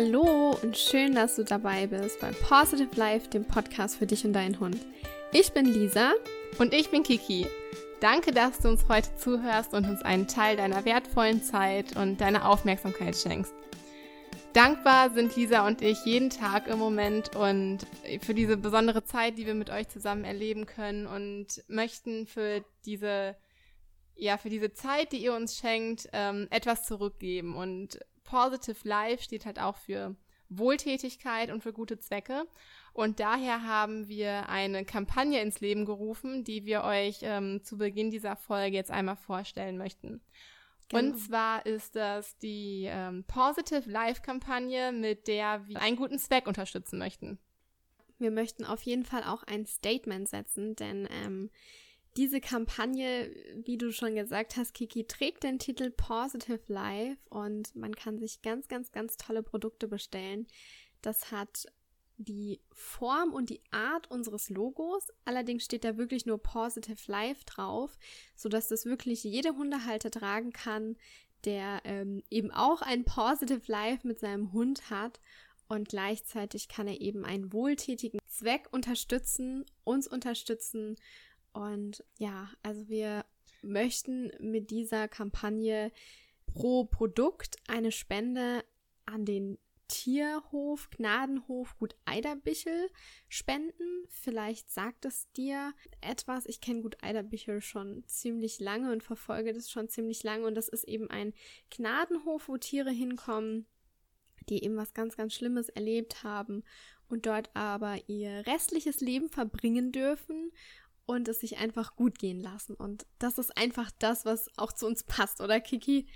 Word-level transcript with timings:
Hallo 0.00 0.56
und 0.62 0.78
schön, 0.78 1.16
dass 1.16 1.34
du 1.34 1.42
dabei 1.42 1.88
bist 1.88 2.20
bei 2.20 2.30
Positive 2.30 2.94
Life, 2.94 3.30
dem 3.30 3.44
Podcast 3.44 3.96
für 3.96 4.06
dich 4.06 4.24
und 4.24 4.32
deinen 4.32 4.60
Hund. 4.60 4.78
Ich 5.32 5.50
bin 5.50 5.66
Lisa 5.66 6.12
und 6.60 6.72
ich 6.72 6.92
bin 6.92 7.02
Kiki. 7.02 7.48
Danke, 8.00 8.30
dass 8.30 8.60
du 8.60 8.68
uns 8.68 8.88
heute 8.88 9.12
zuhörst 9.16 9.74
und 9.74 9.88
uns 9.88 10.02
einen 10.02 10.28
Teil 10.28 10.56
deiner 10.56 10.84
wertvollen 10.84 11.42
Zeit 11.42 11.96
und 11.96 12.20
deiner 12.20 12.48
Aufmerksamkeit 12.48 13.16
schenkst. 13.16 13.52
Dankbar 14.52 15.10
sind 15.10 15.34
Lisa 15.34 15.66
und 15.66 15.82
ich 15.82 16.04
jeden 16.04 16.30
Tag 16.30 16.68
im 16.68 16.78
Moment 16.78 17.34
und 17.34 17.78
für 18.20 18.34
diese 18.34 18.56
besondere 18.56 19.02
Zeit, 19.02 19.36
die 19.36 19.46
wir 19.46 19.54
mit 19.54 19.68
euch 19.68 19.88
zusammen 19.88 20.22
erleben 20.24 20.66
können 20.66 21.08
und 21.08 21.64
möchten 21.66 22.28
für 22.28 22.64
diese 22.84 23.34
ja, 24.18 24.36
für 24.36 24.50
diese 24.50 24.72
Zeit, 24.72 25.12
die 25.12 25.18
ihr 25.18 25.32
uns 25.32 25.56
schenkt, 25.56 26.08
ähm, 26.12 26.48
etwas 26.50 26.84
zurückgeben. 26.84 27.54
Und 27.56 28.00
Positive 28.28 28.86
Life 28.86 29.22
steht 29.22 29.46
halt 29.46 29.58
auch 29.58 29.76
für 29.76 30.14
Wohltätigkeit 30.50 31.50
und 31.50 31.62
für 31.62 31.72
gute 31.72 31.98
Zwecke. 31.98 32.46
Und 32.92 33.20
daher 33.20 33.62
haben 33.62 34.08
wir 34.08 34.50
eine 34.50 34.84
Kampagne 34.84 35.40
ins 35.40 35.60
Leben 35.60 35.86
gerufen, 35.86 36.44
die 36.44 36.66
wir 36.66 36.84
euch 36.84 37.20
ähm, 37.22 37.62
zu 37.64 37.78
Beginn 37.78 38.10
dieser 38.10 38.36
Folge 38.36 38.76
jetzt 38.76 38.90
einmal 38.90 39.16
vorstellen 39.16 39.78
möchten. 39.78 40.20
Genau. 40.88 41.02
Und 41.02 41.18
zwar 41.18 41.64
ist 41.64 41.96
das 41.96 42.36
die 42.38 42.86
ähm, 42.86 43.24
Positive 43.24 43.88
Life 43.88 44.20
Kampagne, 44.20 44.92
mit 44.92 45.26
der 45.26 45.66
wir 45.66 45.80
einen 45.80 45.96
guten 45.96 46.18
Zweck 46.18 46.46
unterstützen 46.46 46.98
möchten. 46.98 47.38
Wir 48.18 48.30
möchten 48.30 48.64
auf 48.64 48.82
jeden 48.82 49.06
Fall 49.06 49.22
auch 49.22 49.42
ein 49.44 49.64
Statement 49.64 50.28
setzen, 50.28 50.76
denn 50.76 51.08
ähm, 51.24 51.50
diese 52.16 52.40
Kampagne, 52.40 53.30
wie 53.64 53.78
du 53.78 53.92
schon 53.92 54.14
gesagt 54.14 54.56
hast, 54.56 54.74
Kiki, 54.74 55.06
trägt 55.06 55.44
den 55.44 55.58
Titel 55.58 55.90
Positive 55.90 56.60
Life 56.66 57.18
und 57.30 57.74
man 57.76 57.94
kann 57.94 58.18
sich 58.18 58.42
ganz, 58.42 58.68
ganz, 58.68 58.90
ganz 58.92 59.16
tolle 59.16 59.42
Produkte 59.42 59.86
bestellen. 59.86 60.46
Das 61.00 61.30
hat 61.30 61.66
die 62.18 62.60
Form 62.72 63.32
und 63.32 63.48
die 63.48 63.62
Art 63.70 64.10
unseres 64.10 64.50
Logos. 64.50 65.08
Allerdings 65.24 65.64
steht 65.64 65.84
da 65.84 65.96
wirklich 65.96 66.26
nur 66.26 66.38
Positive 66.38 66.98
Life 67.06 67.44
drauf, 67.44 67.96
sodass 68.34 68.68
das 68.68 68.84
wirklich 68.84 69.22
jeder 69.22 69.56
Hundehalter 69.56 70.10
tragen 70.10 70.52
kann, 70.52 70.96
der 71.44 71.80
ähm, 71.84 72.24
eben 72.30 72.50
auch 72.50 72.82
ein 72.82 73.04
Positive 73.04 73.62
Life 73.66 74.06
mit 74.06 74.18
seinem 74.18 74.52
Hund 74.52 74.90
hat. 74.90 75.20
Und 75.68 75.90
gleichzeitig 75.90 76.68
kann 76.68 76.88
er 76.88 77.00
eben 77.00 77.24
einen 77.24 77.52
wohltätigen 77.52 78.18
Zweck 78.26 78.68
unterstützen, 78.72 79.64
uns 79.84 80.08
unterstützen 80.08 80.96
und 81.58 82.04
ja, 82.18 82.48
also 82.62 82.88
wir 82.88 83.24
möchten 83.62 84.30
mit 84.38 84.70
dieser 84.70 85.08
Kampagne 85.08 85.90
pro 86.46 86.84
Produkt 86.84 87.56
eine 87.66 87.90
Spende 87.90 88.64
an 89.06 89.24
den 89.24 89.58
Tierhof, 89.88 90.88
Gnadenhof 90.90 91.76
Gut 91.78 91.96
Eiderbichel 92.04 92.90
spenden. 93.28 94.06
Vielleicht 94.08 94.70
sagt 94.70 95.04
es 95.04 95.32
dir 95.32 95.74
etwas. 96.00 96.46
Ich 96.46 96.60
kenne 96.60 96.82
Gut 96.82 96.98
Eiderbichel 97.02 97.60
schon 97.60 98.04
ziemlich 98.06 98.60
lange 98.60 98.92
und 98.92 99.02
verfolge 99.02 99.52
das 99.52 99.68
schon 99.68 99.88
ziemlich 99.88 100.22
lange. 100.22 100.46
Und 100.46 100.54
das 100.54 100.68
ist 100.68 100.84
eben 100.84 101.10
ein 101.10 101.34
Gnadenhof, 101.70 102.48
wo 102.48 102.56
Tiere 102.56 102.92
hinkommen, 102.92 103.66
die 104.48 104.62
eben 104.62 104.76
was 104.76 104.94
ganz, 104.94 105.16
ganz 105.16 105.34
Schlimmes 105.34 105.70
erlebt 105.70 106.22
haben 106.22 106.62
und 107.08 107.26
dort 107.26 107.50
aber 107.56 107.98
ihr 108.06 108.46
restliches 108.46 109.00
Leben 109.00 109.28
verbringen 109.28 109.90
dürfen 109.90 110.52
und 111.08 111.26
es 111.26 111.40
sich 111.40 111.56
einfach 111.56 111.96
gut 111.96 112.18
gehen 112.18 112.38
lassen. 112.38 112.74
Und 112.74 113.06
das 113.18 113.38
ist 113.38 113.56
einfach 113.56 113.90
das, 113.98 114.26
was 114.26 114.50
auch 114.58 114.74
zu 114.74 114.86
uns 114.86 115.04
passt, 115.04 115.40
oder 115.40 115.58
Kiki? 115.58 116.06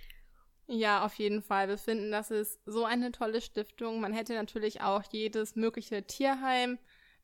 Ja, 0.67 1.03
auf 1.05 1.15
jeden 1.15 1.41
Fall. 1.41 1.69
Wir 1.69 1.79
finden, 1.79 2.13
das 2.13 2.31
ist 2.31 2.61
so 2.67 2.85
eine 2.85 3.11
tolle 3.11 3.41
Stiftung. 3.41 4.01
Man 4.01 4.13
hätte 4.13 4.35
natürlich 4.35 4.83
auch 4.83 5.03
jedes 5.11 5.57
mögliche 5.57 6.07
Tierheim 6.07 6.79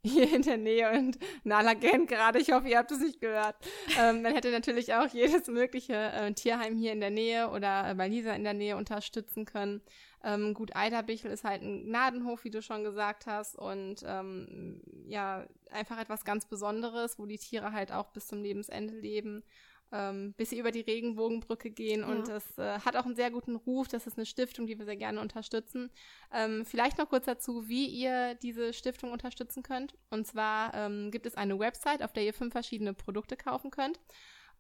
hier 0.04 0.32
in 0.34 0.42
der 0.42 0.56
Nähe 0.56 0.90
und 0.92 1.18
Nala 1.44 1.74
kennt 1.74 2.08
gerade, 2.08 2.38
ich 2.38 2.52
hoffe, 2.52 2.68
ihr 2.68 2.78
habt 2.78 2.90
es 2.90 3.00
nicht 3.00 3.20
gehört. 3.20 3.56
Ähm, 3.98 4.22
man 4.22 4.34
hätte 4.34 4.50
natürlich 4.50 4.94
auch 4.94 5.08
jedes 5.08 5.46
mögliche 5.48 5.94
äh, 5.94 6.32
Tierheim 6.32 6.76
hier 6.76 6.92
in 6.92 7.00
der 7.00 7.10
Nähe 7.10 7.50
oder 7.50 7.90
äh, 7.90 7.94
bei 7.94 8.08
Lisa 8.08 8.32
in 8.32 8.44
der 8.44 8.54
Nähe 8.54 8.76
unterstützen 8.76 9.44
können. 9.44 9.82
Ähm, 10.24 10.54
gut, 10.54 10.74
Eiderbichel 10.74 11.30
ist 11.30 11.44
halt 11.44 11.62
ein 11.62 11.86
Gnadenhof, 11.86 12.44
wie 12.44 12.50
du 12.50 12.60
schon 12.60 12.82
gesagt 12.82 13.26
hast, 13.26 13.56
und 13.56 14.02
ähm, 14.04 14.80
ja, 15.06 15.46
einfach 15.70 16.00
etwas 16.00 16.24
ganz 16.24 16.46
Besonderes, 16.46 17.18
wo 17.18 17.26
die 17.26 17.38
Tiere 17.38 17.72
halt 17.72 17.92
auch 17.92 18.10
bis 18.10 18.26
zum 18.26 18.42
Lebensende 18.42 18.94
leben. 18.94 19.44
Ähm, 19.90 20.34
bis 20.36 20.50
sie 20.50 20.58
über 20.58 20.70
die 20.70 20.82
Regenbogenbrücke 20.82 21.70
gehen. 21.70 22.00
Ja. 22.00 22.08
Und 22.08 22.28
es 22.28 22.58
äh, 22.58 22.78
hat 22.80 22.94
auch 22.94 23.06
einen 23.06 23.16
sehr 23.16 23.30
guten 23.30 23.56
Ruf. 23.56 23.88
Das 23.88 24.06
ist 24.06 24.18
eine 24.18 24.26
Stiftung, 24.26 24.66
die 24.66 24.78
wir 24.78 24.84
sehr 24.84 24.96
gerne 24.96 25.18
unterstützen. 25.18 25.90
Ähm, 26.30 26.66
vielleicht 26.66 26.98
noch 26.98 27.08
kurz 27.08 27.24
dazu, 27.24 27.68
wie 27.68 27.86
ihr 27.86 28.34
diese 28.34 28.74
Stiftung 28.74 29.12
unterstützen 29.12 29.62
könnt. 29.62 29.96
Und 30.10 30.26
zwar 30.26 30.74
ähm, 30.74 31.10
gibt 31.10 31.24
es 31.24 31.36
eine 31.36 31.58
Website, 31.58 32.02
auf 32.02 32.12
der 32.12 32.24
ihr 32.24 32.34
fünf 32.34 32.52
verschiedene 32.52 32.92
Produkte 32.92 33.34
kaufen 33.34 33.70
könnt. 33.70 33.98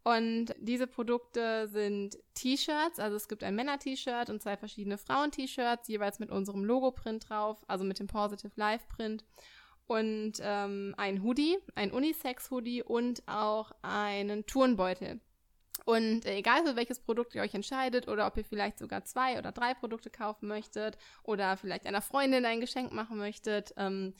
Und 0.02 0.54
diese 0.58 0.86
Produkte 0.86 1.68
sind 1.68 2.16
T-Shirts, 2.32 2.98
also 2.98 3.16
es 3.16 3.28
gibt 3.28 3.44
ein 3.44 3.54
Männer-T-Shirt 3.54 4.30
und 4.30 4.40
zwei 4.40 4.56
verschiedene 4.56 4.96
Frauen-T-Shirts, 4.96 5.88
jeweils 5.88 6.18
mit 6.18 6.30
unserem 6.30 6.64
Logo-Print 6.64 7.28
drauf, 7.28 7.62
also 7.68 7.84
mit 7.84 7.98
dem 7.98 8.06
Positive 8.06 8.52
Life-Print. 8.56 9.24
Und 9.88 10.34
ähm, 10.40 10.94
ein 10.96 11.24
Hoodie, 11.24 11.58
ein 11.74 11.90
Unisex-Hoodie 11.90 12.84
und 12.84 13.26
auch 13.26 13.72
einen 13.82 14.46
Turnbeutel. 14.46 15.20
Und 15.86 16.26
äh, 16.26 16.36
egal 16.36 16.66
für 16.66 16.76
welches 16.76 17.00
Produkt 17.00 17.34
ihr 17.34 17.40
euch 17.40 17.54
entscheidet 17.54 18.08
oder 18.08 18.26
ob 18.26 18.36
ihr 18.36 18.44
vielleicht 18.44 18.78
sogar 18.78 19.04
zwei 19.04 19.38
oder 19.38 19.52
drei 19.52 19.72
Produkte 19.72 20.10
kaufen 20.10 20.46
möchtet 20.46 20.98
oder 21.22 21.56
vielleicht 21.56 21.86
einer 21.86 22.02
Freundin 22.02 22.44
ein 22.44 22.60
Geschenk 22.60 22.92
machen 22.92 23.16
möchtet, 23.16 23.72
ähm, 23.78 24.12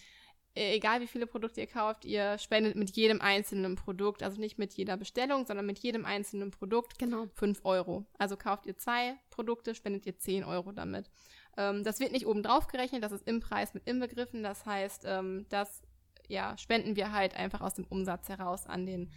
äh, 0.55 0.75
egal 0.75 1.01
wie 1.01 1.07
viele 1.07 1.27
Produkte 1.27 1.61
ihr 1.61 1.67
kauft, 1.67 2.05
ihr 2.05 2.39
spendet 2.39 2.75
mit 2.75 2.97
jedem 2.97 3.21
einzelnen 3.21 3.77
Produkt, 3.77 4.23
also 4.23 4.41
nicht 4.41 4.59
mit 4.59 4.73
jeder 4.75 4.97
Bestellung, 4.97 5.47
sondern 5.47 5.67
mit 5.67 5.79
jedem 5.79 6.05
einzelnen 6.05 6.51
Produkt 6.51 6.99
genau. 6.99 7.27
5 7.35 7.61
Euro. 7.65 8.07
Also 8.19 8.37
kauft 8.37 8.67
ihr 8.67 8.77
zwei 8.77 9.17
Produkte, 9.31 9.75
spendet 9.75 10.07
ihr 10.07 10.19
10 10.19 10.45
Euro 10.45 10.73
damit. 10.73 11.11
Ähm, 11.59 11.85
das 11.85 12.01
wird 12.01 12.13
nicht 12.13 12.27
oben 12.27 12.43
drauf 12.43 12.69
gerechnet, 12.69 13.03
das 13.03 13.13
ist 13.13 13.27
im 13.27 13.41
Preis 13.41 13.75
mit 13.75 13.87
inbegriffen. 13.87 14.43
Das 14.43 14.65
heißt, 14.65 15.03
ähm, 15.07 15.45
das 15.51 15.83
ja, 16.29 16.57
spenden 16.57 16.97
wir 16.97 17.13
halt 17.13 17.35
einfach 17.37 17.61
aus 17.61 17.75
dem 17.75 17.87
Umsatz 17.89 18.29
heraus 18.29 18.67
an 18.67 18.87
den 18.87 19.11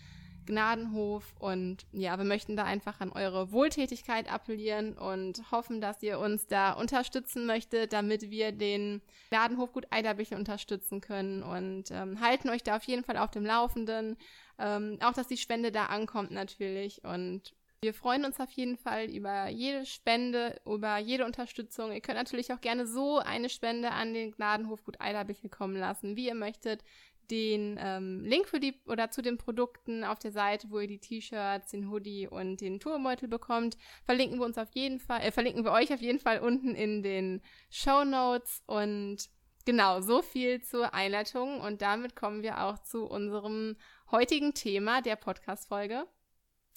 Gnadenhof. 0.45 1.35
Und 1.39 1.85
ja, 1.91 2.17
wir 2.17 2.25
möchten 2.25 2.55
da 2.55 2.63
einfach 2.63 2.99
an 2.99 3.11
eure 3.11 3.51
Wohltätigkeit 3.51 4.31
appellieren 4.31 4.97
und 4.97 5.51
hoffen, 5.51 5.81
dass 5.81 6.01
ihr 6.01 6.17
uns 6.17 6.47
da 6.47 6.73
unterstützen 6.73 7.45
möchtet, 7.45 7.93
damit 7.93 8.31
wir 8.31 8.51
den 8.51 9.01
Gnadenhof 9.29 9.71
Gut 9.71 9.85
Eiderbichl 9.91 10.35
unterstützen 10.35 10.99
können 10.99 11.43
und 11.43 11.91
ähm, 11.91 12.19
halten 12.21 12.49
euch 12.49 12.63
da 12.63 12.77
auf 12.77 12.83
jeden 12.83 13.03
Fall 13.03 13.17
auf 13.17 13.29
dem 13.29 13.45
Laufenden. 13.45 14.17
Ähm, 14.57 14.97
auch, 15.01 15.13
dass 15.13 15.27
die 15.27 15.37
Spende 15.37 15.71
da 15.71 15.85
ankommt 15.85 16.31
natürlich 16.31 17.03
und 17.03 17.53
wir 17.83 17.95
freuen 17.95 18.25
uns 18.25 18.39
auf 18.39 18.51
jeden 18.51 18.77
Fall 18.77 19.09
über 19.09 19.49
jede 19.49 19.87
Spende, 19.87 20.61
über 20.67 20.99
jede 20.99 21.25
Unterstützung. 21.25 21.91
Ihr 21.91 22.01
könnt 22.01 22.17
natürlich 22.17 22.53
auch 22.53 22.61
gerne 22.61 22.85
so 22.85 23.17
eine 23.17 23.49
Spende 23.49 23.89
an 23.89 24.13
den 24.13 24.31
Gnadenhof 24.31 24.83
Gut 24.83 25.01
Eiderbichl 25.01 25.49
kommen 25.49 25.75
lassen, 25.75 26.15
wie 26.15 26.27
ihr 26.27 26.35
möchtet 26.35 26.83
den 27.31 27.79
ähm, 27.81 28.23
Link 28.23 28.47
für 28.47 28.59
die 28.59 28.79
oder 28.85 29.09
zu 29.09 29.23
den 29.23 29.37
Produkten 29.37 30.03
auf 30.03 30.19
der 30.19 30.31
Seite, 30.31 30.69
wo 30.69 30.79
ihr 30.79 30.87
die 30.87 30.99
T-Shirts, 30.99 31.71
den 31.71 31.89
Hoodie 31.89 32.27
und 32.27 32.61
den 32.61 32.79
Tourbeutel 32.79 33.27
bekommt, 33.27 33.77
verlinken 34.05 34.37
wir 34.37 34.45
uns 34.45 34.59
auf 34.59 34.71
jeden 34.73 34.99
Fall, 34.99 35.21
äh, 35.21 35.31
verlinken 35.31 35.63
wir 35.63 35.71
euch 35.71 35.91
auf 35.91 36.01
jeden 36.01 36.19
Fall 36.19 36.39
unten 36.39 36.75
in 36.75 37.01
den 37.01 37.41
Show 37.71 38.03
Notes 38.03 38.61
und 38.67 39.29
genau 39.65 40.01
so 40.01 40.21
viel 40.21 40.61
zur 40.61 40.93
Einleitung 40.93 41.61
und 41.61 41.81
damit 41.81 42.15
kommen 42.15 42.43
wir 42.43 42.63
auch 42.63 42.77
zu 42.79 43.05
unserem 43.05 43.75
heutigen 44.11 44.53
Thema 44.53 45.01
der 45.01 45.15
Podcast-Folge. 45.15 46.05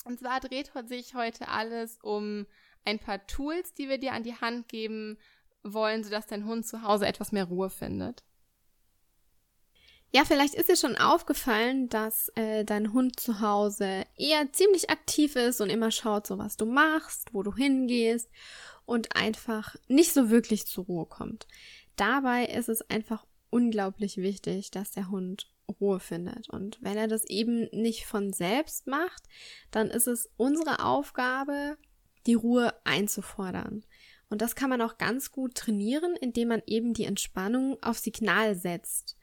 Und 0.04 0.20
zwar 0.20 0.40
dreht 0.40 0.70
sich 0.86 1.14
heute 1.14 1.48
alles 1.48 1.98
um 2.02 2.46
ein 2.84 2.98
paar 2.98 3.26
Tools, 3.26 3.74
die 3.74 3.88
wir 3.88 3.98
dir 3.98 4.12
an 4.12 4.22
die 4.22 4.36
Hand 4.36 4.68
geben 4.68 5.18
wollen, 5.62 6.04
sodass 6.04 6.26
dein 6.26 6.44
Hund 6.44 6.66
zu 6.66 6.82
Hause 6.82 7.06
etwas 7.06 7.32
mehr 7.32 7.46
Ruhe 7.46 7.70
findet. 7.70 8.22
Ja, 10.12 10.24
vielleicht 10.24 10.54
ist 10.54 10.68
dir 10.68 10.76
schon 10.76 10.96
aufgefallen, 10.96 11.88
dass 11.88 12.28
äh, 12.36 12.64
dein 12.64 12.92
Hund 12.92 13.18
zu 13.18 13.40
Hause 13.40 14.04
eher 14.16 14.52
ziemlich 14.52 14.88
aktiv 14.88 15.34
ist 15.34 15.60
und 15.60 15.70
immer 15.70 15.90
schaut, 15.90 16.28
so 16.28 16.38
was 16.38 16.56
du 16.56 16.66
machst, 16.66 17.34
wo 17.34 17.42
du 17.42 17.52
hingehst 17.52 18.30
und 18.84 19.16
einfach 19.16 19.74
nicht 19.88 20.12
so 20.12 20.30
wirklich 20.30 20.66
zur 20.66 20.84
Ruhe 20.84 21.06
kommt. 21.06 21.48
Dabei 21.96 22.44
ist 22.46 22.68
es 22.68 22.88
einfach 22.90 23.26
unglaublich 23.50 24.18
wichtig, 24.18 24.70
dass 24.70 24.92
der 24.92 25.10
Hund 25.10 25.52
Ruhe 25.80 26.00
findet. 26.00 26.48
Und 26.50 26.78
wenn 26.80 26.96
er 26.96 27.08
das 27.08 27.24
eben 27.24 27.68
nicht 27.72 28.06
von 28.06 28.32
selbst 28.32 28.86
macht, 28.86 29.22
dann 29.70 29.88
ist 29.88 30.06
es 30.06 30.30
unsere 30.36 30.84
Aufgabe, 30.84 31.76
die 32.26 32.34
Ruhe 32.34 32.74
einzufordern. 32.84 33.84
Und 34.28 34.42
das 34.42 34.56
kann 34.56 34.70
man 34.70 34.80
auch 34.80 34.98
ganz 34.98 35.30
gut 35.30 35.54
trainieren, 35.54 36.16
indem 36.16 36.48
man 36.48 36.62
eben 36.66 36.94
die 36.94 37.04
Entspannung 37.04 37.82
auf 37.82 37.98
Signal 37.98 38.56
setzt. 38.56 39.16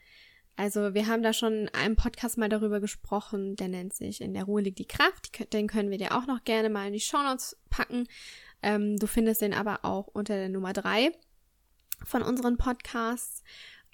Also 0.56 0.94
wir 0.94 1.08
haben 1.08 1.24
da 1.24 1.34
schon 1.34 1.54
in 1.54 1.70
einem 1.70 1.96
Podcast 1.96 2.38
mal 2.38 2.50
darüber 2.50 2.80
gesprochen, 2.80 3.56
der 3.56 3.68
nennt 3.68 3.94
sich 3.94 4.22
In 4.22 4.34
der 4.34 4.44
Ruhe 4.44 4.62
liegt 4.62 4.80
die 4.80 4.88
Kraft. 4.88 5.52
Den 5.54 5.68
können 5.68 5.90
wir 5.90 5.98
dir 5.98 6.16
auch 6.16 6.28
noch 6.28 6.44
gerne 6.44 6.70
mal 6.70 6.88
in 6.88 6.94
die 6.94 7.00
Shownotes 7.00 7.58
packen. 7.70 8.08
Ähm, 8.62 8.98
du 8.98 9.08
findest 9.08 9.42
den 9.42 9.54
aber 9.54 9.84
auch 9.84 10.08
unter 10.08 10.36
der 10.36 10.50
Nummer 10.50 10.74
drei. 10.74 11.12
von 12.04 12.22
unseren 12.22 12.58
Podcasts. 12.58 13.44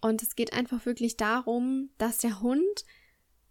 Und 0.02 0.22
es 0.22 0.36
geht 0.36 0.54
einfach 0.54 0.86
wirklich 0.86 1.18
darum, 1.18 1.90
dass 1.98 2.20
der 2.20 2.42
Hund, 2.42 2.86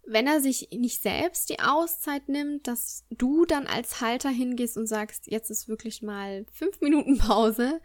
wenn 0.07 0.27
er 0.27 0.41
sich 0.41 0.69
nicht 0.73 1.03
selbst 1.03 1.51
die 1.51 1.61
Auszeit 1.61 2.29
nimmt, 2.29 2.67
dass 2.67 3.05
du 3.11 3.45
dann 3.45 3.67
als 3.67 4.01
Halter 4.01 4.31
hingehst 4.31 4.77
und 4.77 4.87
sagst, 4.87 5.27
jetzt 5.27 5.51
ist 5.51 5.69
wirklich 5.69 6.03
mal 6.03 6.47
fünf 6.53 6.81
Minuten 6.81 7.19
Pause 7.19 7.81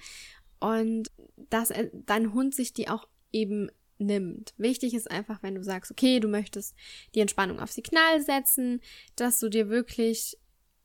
und 0.59 1.11
dass 1.49 1.73
dein 2.05 2.33
Hund 2.33 2.53
sich 2.53 2.73
die 2.73 2.89
auch 2.89 3.07
eben 3.31 3.69
nimmt. 3.97 4.53
Wichtig 4.57 4.93
ist 4.93 5.09
einfach, 5.09 5.41
wenn 5.41 5.55
du 5.55 5.63
sagst, 5.63 5.91
okay, 5.91 6.19
du 6.19 6.27
möchtest 6.27 6.75
die 7.15 7.19
Entspannung 7.19 7.59
auf 7.59 7.71
Signal 7.71 8.21
setzen, 8.21 8.81
dass 9.15 9.39
du 9.39 9.49
dir 9.49 9.69
wirklich 9.69 10.37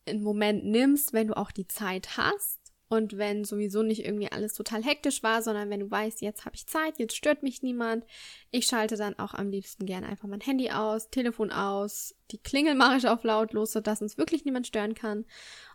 einen 0.07 0.23
Moment 0.23 0.65
nimmst, 0.65 1.13
wenn 1.13 1.29
du 1.29 1.37
auch 1.37 1.51
die 1.51 1.67
Zeit 1.67 2.17
hast 2.17 2.66
und 2.89 3.19
wenn 3.19 3.45
sowieso 3.45 3.83
nicht 3.83 4.05
irgendwie 4.05 4.31
alles 4.31 4.55
total 4.55 4.83
hektisch 4.85 5.23
war, 5.23 5.43
sondern 5.43 5.71
wenn 5.71 5.81
du 5.81 5.91
weißt, 5.91 6.23
jetzt 6.23 6.45
habe 6.45 6.55
ich 6.55 6.67
Zeit, 6.67 6.99
jetzt 6.99 7.17
stört 7.17 7.43
mich 7.43 7.63
niemand, 7.63 8.05
ich 8.53 8.67
schalte 8.67 8.97
dann 8.97 9.19
auch 9.19 9.35
am 9.35 9.51
liebsten 9.51 9.87
gerne 9.87 10.07
einfach 10.07 10.29
mein 10.29 10.41
Handy 10.41 10.71
aus, 10.71 11.11
Telefon 11.11 11.51
aus, 11.51 12.15
die 12.31 12.39
Klingel 12.39 12.75
mache 12.77 12.99
ich 12.99 13.09
auf 13.09 13.25
lautlos, 13.25 13.73
sodass 13.73 14.03
uns 14.03 14.19
wirklich 14.19 14.45
niemand 14.45 14.69
stören 14.69 14.95
kann. 14.95 15.25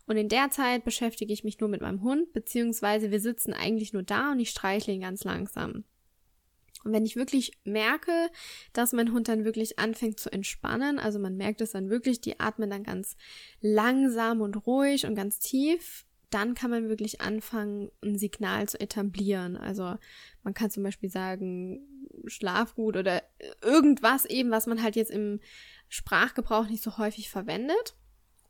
Und 0.08 0.18
in 0.18 0.30
der 0.30 0.52
Zeit 0.52 0.86
beschäftige 0.86 1.34
ich 1.34 1.44
mich 1.44 1.60
nur 1.60 1.70
mit 1.70 1.82
meinem 1.82 2.02
Hund, 2.02 2.32
beziehungsweise 2.32 3.12
wir 3.12 3.20
sitzen 3.20 3.54
eigentlich 3.54 3.92
nur 3.92 4.04
da 4.04 4.32
und 4.32 4.40
ich 4.40 4.50
streichle 4.50 4.94
ihn 4.94 5.02
ganz 5.02 5.24
langsam. 5.26 5.84
Und 6.84 6.94
wenn 6.94 7.06
ich 7.06 7.16
wirklich 7.16 7.52
merke, 7.64 8.30
dass 8.74 8.94
mein 8.94 9.12
Hund 9.12 9.28
dann 9.28 9.46
wirklich 9.46 9.78
anfängt 9.80 10.20
zu 10.20 10.32
entspannen, 10.32 10.98
also 10.98 11.20
man 11.20 11.38
merkt 11.38 11.62
es 11.62 11.72
dann 11.72 11.90
wirklich, 11.90 12.22
die 12.22 12.40
atmen 12.40 12.70
dann 12.70 12.84
ganz 12.84 13.18
langsam 13.60 14.42
und 14.42 14.66
ruhig 14.66 15.06
und 15.06 15.16
ganz 15.16 15.40
tief, 15.40 16.06
dann 16.34 16.56
kann 16.56 16.72
man 16.72 16.90
wirklich 16.90 17.22
anfangen, 17.22 17.92
ein 18.04 18.18
Signal 18.18 18.68
zu 18.68 18.80
etablieren. 18.80 19.58
Also 19.58 19.96
man 20.44 20.54
kann 20.54 20.72
zum 20.72 20.84
Beispiel 20.84 21.10
sagen, 21.10 21.82
schlaf 22.26 22.76
gut 22.76 22.98
oder 22.98 23.24
irgendwas 23.62 24.26
eben, 24.26 24.52
was 24.52 24.68
man 24.68 24.82
halt 24.82 24.96
jetzt 24.96 25.12
im 25.12 25.40
Sprachgebrauch 25.90 26.68
nicht 26.68 26.84
so 26.84 26.98
häufig 26.98 27.30
verwendet. 27.30 27.96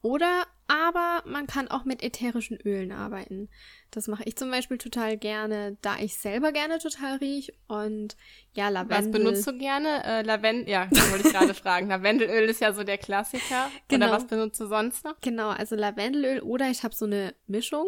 Oder 0.01 0.47
aber 0.71 1.21
man 1.25 1.47
kann 1.47 1.67
auch 1.67 1.83
mit 1.83 2.01
ätherischen 2.01 2.57
Ölen 2.63 2.93
arbeiten. 2.93 3.49
Das 3.91 4.07
mache 4.07 4.23
ich 4.23 4.37
zum 4.37 4.49
Beispiel 4.51 4.77
total 4.77 5.17
gerne, 5.17 5.77
da 5.81 5.97
ich 5.99 6.15
selber 6.15 6.53
gerne 6.53 6.79
total 6.79 7.17
riech 7.17 7.51
und 7.67 8.15
ja, 8.53 8.69
Lavendel. 8.69 8.97
Was 8.97 9.11
benutzt 9.11 9.47
du 9.47 9.57
gerne? 9.57 10.01
Äh, 10.05 10.21
Lavendel, 10.21 10.69
ja, 10.69 10.89
wollte 10.89 11.27
ich 11.27 11.33
gerade 11.33 11.53
fragen. 11.53 11.87
Lavendelöl 11.89 12.49
ist 12.49 12.61
ja 12.61 12.71
so 12.71 12.85
der 12.85 12.97
Klassiker. 12.97 13.69
Genau. 13.89 14.05
Oder 14.05 14.15
was 14.15 14.27
benutzt 14.27 14.61
du 14.61 14.67
sonst 14.67 15.03
noch? 15.03 15.19
Genau, 15.19 15.49
also 15.49 15.75
Lavendelöl 15.75 16.39
oder 16.39 16.71
ich 16.71 16.83
habe 16.83 16.95
so 16.95 17.03
eine 17.03 17.35
Mischung. 17.47 17.87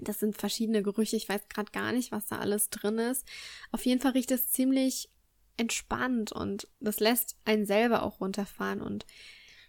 Das 0.00 0.20
sind 0.20 0.36
verschiedene 0.36 0.82
Gerüche. 0.82 1.16
Ich 1.16 1.28
weiß 1.30 1.48
gerade 1.48 1.72
gar 1.72 1.92
nicht, 1.92 2.12
was 2.12 2.26
da 2.26 2.38
alles 2.38 2.68
drin 2.68 2.98
ist. 2.98 3.26
Auf 3.70 3.86
jeden 3.86 4.02
Fall 4.02 4.12
riecht 4.12 4.30
es 4.30 4.50
ziemlich 4.50 5.08
entspannt 5.56 6.32
und 6.32 6.68
das 6.80 7.00
lässt 7.00 7.36
einen 7.46 7.64
selber 7.64 8.02
auch 8.02 8.20
runterfahren 8.20 8.82
und 8.82 9.06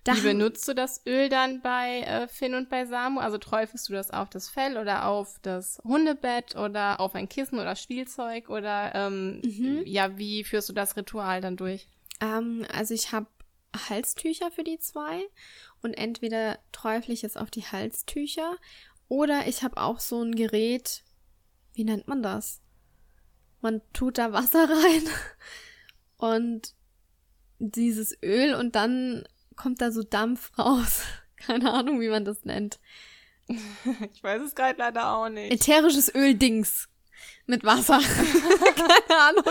da 0.04 0.16
Wie 0.18 0.22
benutzt 0.22 0.68
du 0.68 0.74
das 0.74 1.02
Öl 1.08 1.30
dann 1.30 1.62
bei 1.62 2.02
äh, 2.02 2.28
Finn 2.28 2.56
und 2.56 2.70
bei 2.70 2.86
Samu? 2.86 3.22
Also 3.22 3.38
träufelst 3.38 3.88
du 3.88 3.94
das 3.94 4.12
auf 4.12 4.30
das 4.30 4.50
Fell 4.50 4.78
oder 4.78 5.08
auf 5.08 5.40
das 5.42 5.80
Hundebett 5.84 6.58
oder 6.58 7.00
auf 7.00 7.16
ein 7.16 7.30
Kissen 7.30 7.58
oder 7.58 7.76
Spielzeug 7.76 8.50
oder 8.50 8.94
ähm, 8.96 9.42
mhm. 9.44 9.84
ja, 9.86 10.18
wie 10.18 10.44
führst 10.44 10.68
du 10.68 10.74
das 10.74 10.98
Ritual 10.98 11.40
dann 11.40 11.56
durch? 11.56 11.88
Ähm, 12.20 12.66
also 12.74 12.94
ich 12.94 13.14
habe 13.14 13.28
Halstücher 13.90 14.52
für 14.52 14.66
die 14.66 14.78
zwei 14.78 15.24
und 15.82 15.94
entweder 15.94 16.60
träufle 16.74 17.14
ich 17.14 17.24
es 17.24 17.38
auf 17.38 17.50
die 17.50 17.64
Halstücher 17.64 18.58
oder 19.08 19.48
ich 19.48 19.64
habe 19.64 19.78
auch 19.78 20.00
so 20.02 20.22
ein 20.22 20.36
Gerät, 20.36 21.04
wie 21.74 21.86
nennt 21.86 22.08
man 22.08 22.22
das? 22.22 22.62
Man 23.62 23.82
tut 23.94 24.18
da 24.18 24.34
Wasser 24.34 24.70
rein 24.70 25.04
und 26.18 26.74
dieses 27.60 28.18
Öl 28.22 28.56
und 28.56 28.76
dann 28.76 29.24
kommt 29.56 29.82
da 29.82 29.92
so 29.92 30.04
Dampf 30.04 30.58
raus. 30.58 31.02
Keine 31.38 31.72
Ahnung, 31.74 32.00
wie 32.00 32.10
man 32.10 32.26
das 32.26 32.46
nennt. 32.46 32.80
ich 33.48 34.24
weiß 34.24 34.42
es 34.42 34.56
gerade 34.56 34.80
leider 34.80 35.14
auch 35.14 35.30
nicht. 35.30 35.52
Ätherisches 35.52 36.14
Öl-Dings 36.14 36.88
mit 37.46 37.64
Wasser. 37.64 38.00
Keine 38.76 39.20
Ahnung. 39.22 39.44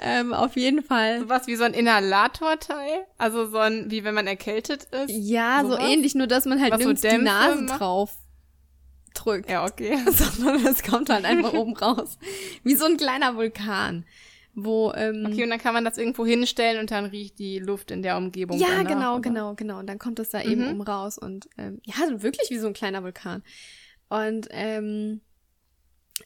ähm, 0.00 0.32
auf 0.34 0.56
jeden 0.56 0.82
Fall. 0.82 1.20
Sowas 1.20 1.46
wie 1.46 1.56
so 1.56 1.64
ein 1.64 1.72
Inhalatorteil? 1.72 3.06
Also 3.16 3.46
so 3.46 3.58
ein, 3.58 3.90
wie 3.90 4.04
wenn 4.04 4.14
man 4.14 4.26
erkältet 4.26 4.84
ist? 4.84 5.10
Ja, 5.10 5.62
sowas? 5.62 5.78
so 5.78 5.86
ähnlich, 5.86 6.14
nur 6.14 6.26
dass 6.26 6.44
man 6.44 6.60
halt 6.60 6.72
Was 6.72 6.80
nirgends 6.80 7.02
so 7.02 7.08
die 7.08 7.18
Nase 7.18 7.62
macht? 7.62 7.80
drauf 7.80 8.16
drückt. 9.14 9.50
Ja, 9.50 9.64
okay. 9.64 9.98
Sondern 10.10 10.66
es 10.66 10.82
kommt 10.82 11.10
halt 11.10 11.24
einfach 11.24 11.52
oben 11.52 11.76
raus. 11.76 12.18
Wie 12.62 12.74
so 12.74 12.84
ein 12.84 12.96
kleiner 12.96 13.36
Vulkan 13.36 14.04
wo 14.64 14.92
ähm, 14.94 15.26
okay 15.26 15.44
und 15.44 15.50
dann 15.50 15.58
kann 15.58 15.74
man 15.74 15.84
das 15.84 15.98
irgendwo 15.98 16.26
hinstellen 16.26 16.80
und 16.80 16.90
dann 16.90 17.06
riecht 17.06 17.38
die 17.38 17.58
Luft 17.58 17.90
in 17.90 18.02
der 18.02 18.16
Umgebung 18.16 18.58
ja 18.58 18.68
danach, 18.68 18.88
genau 18.88 19.12
oder? 19.14 19.20
genau 19.20 19.54
genau 19.54 19.78
und 19.78 19.86
dann 19.86 19.98
kommt 19.98 20.18
es 20.18 20.30
da 20.30 20.42
mhm. 20.42 20.50
eben 20.50 20.68
um 20.68 20.80
raus 20.80 21.18
und 21.18 21.48
ähm, 21.58 21.80
ja 21.84 21.94
wirklich 22.22 22.50
wie 22.50 22.58
so 22.58 22.66
ein 22.66 22.72
kleiner 22.72 23.02
Vulkan 23.02 23.42
und 24.08 24.48
ähm, 24.50 25.20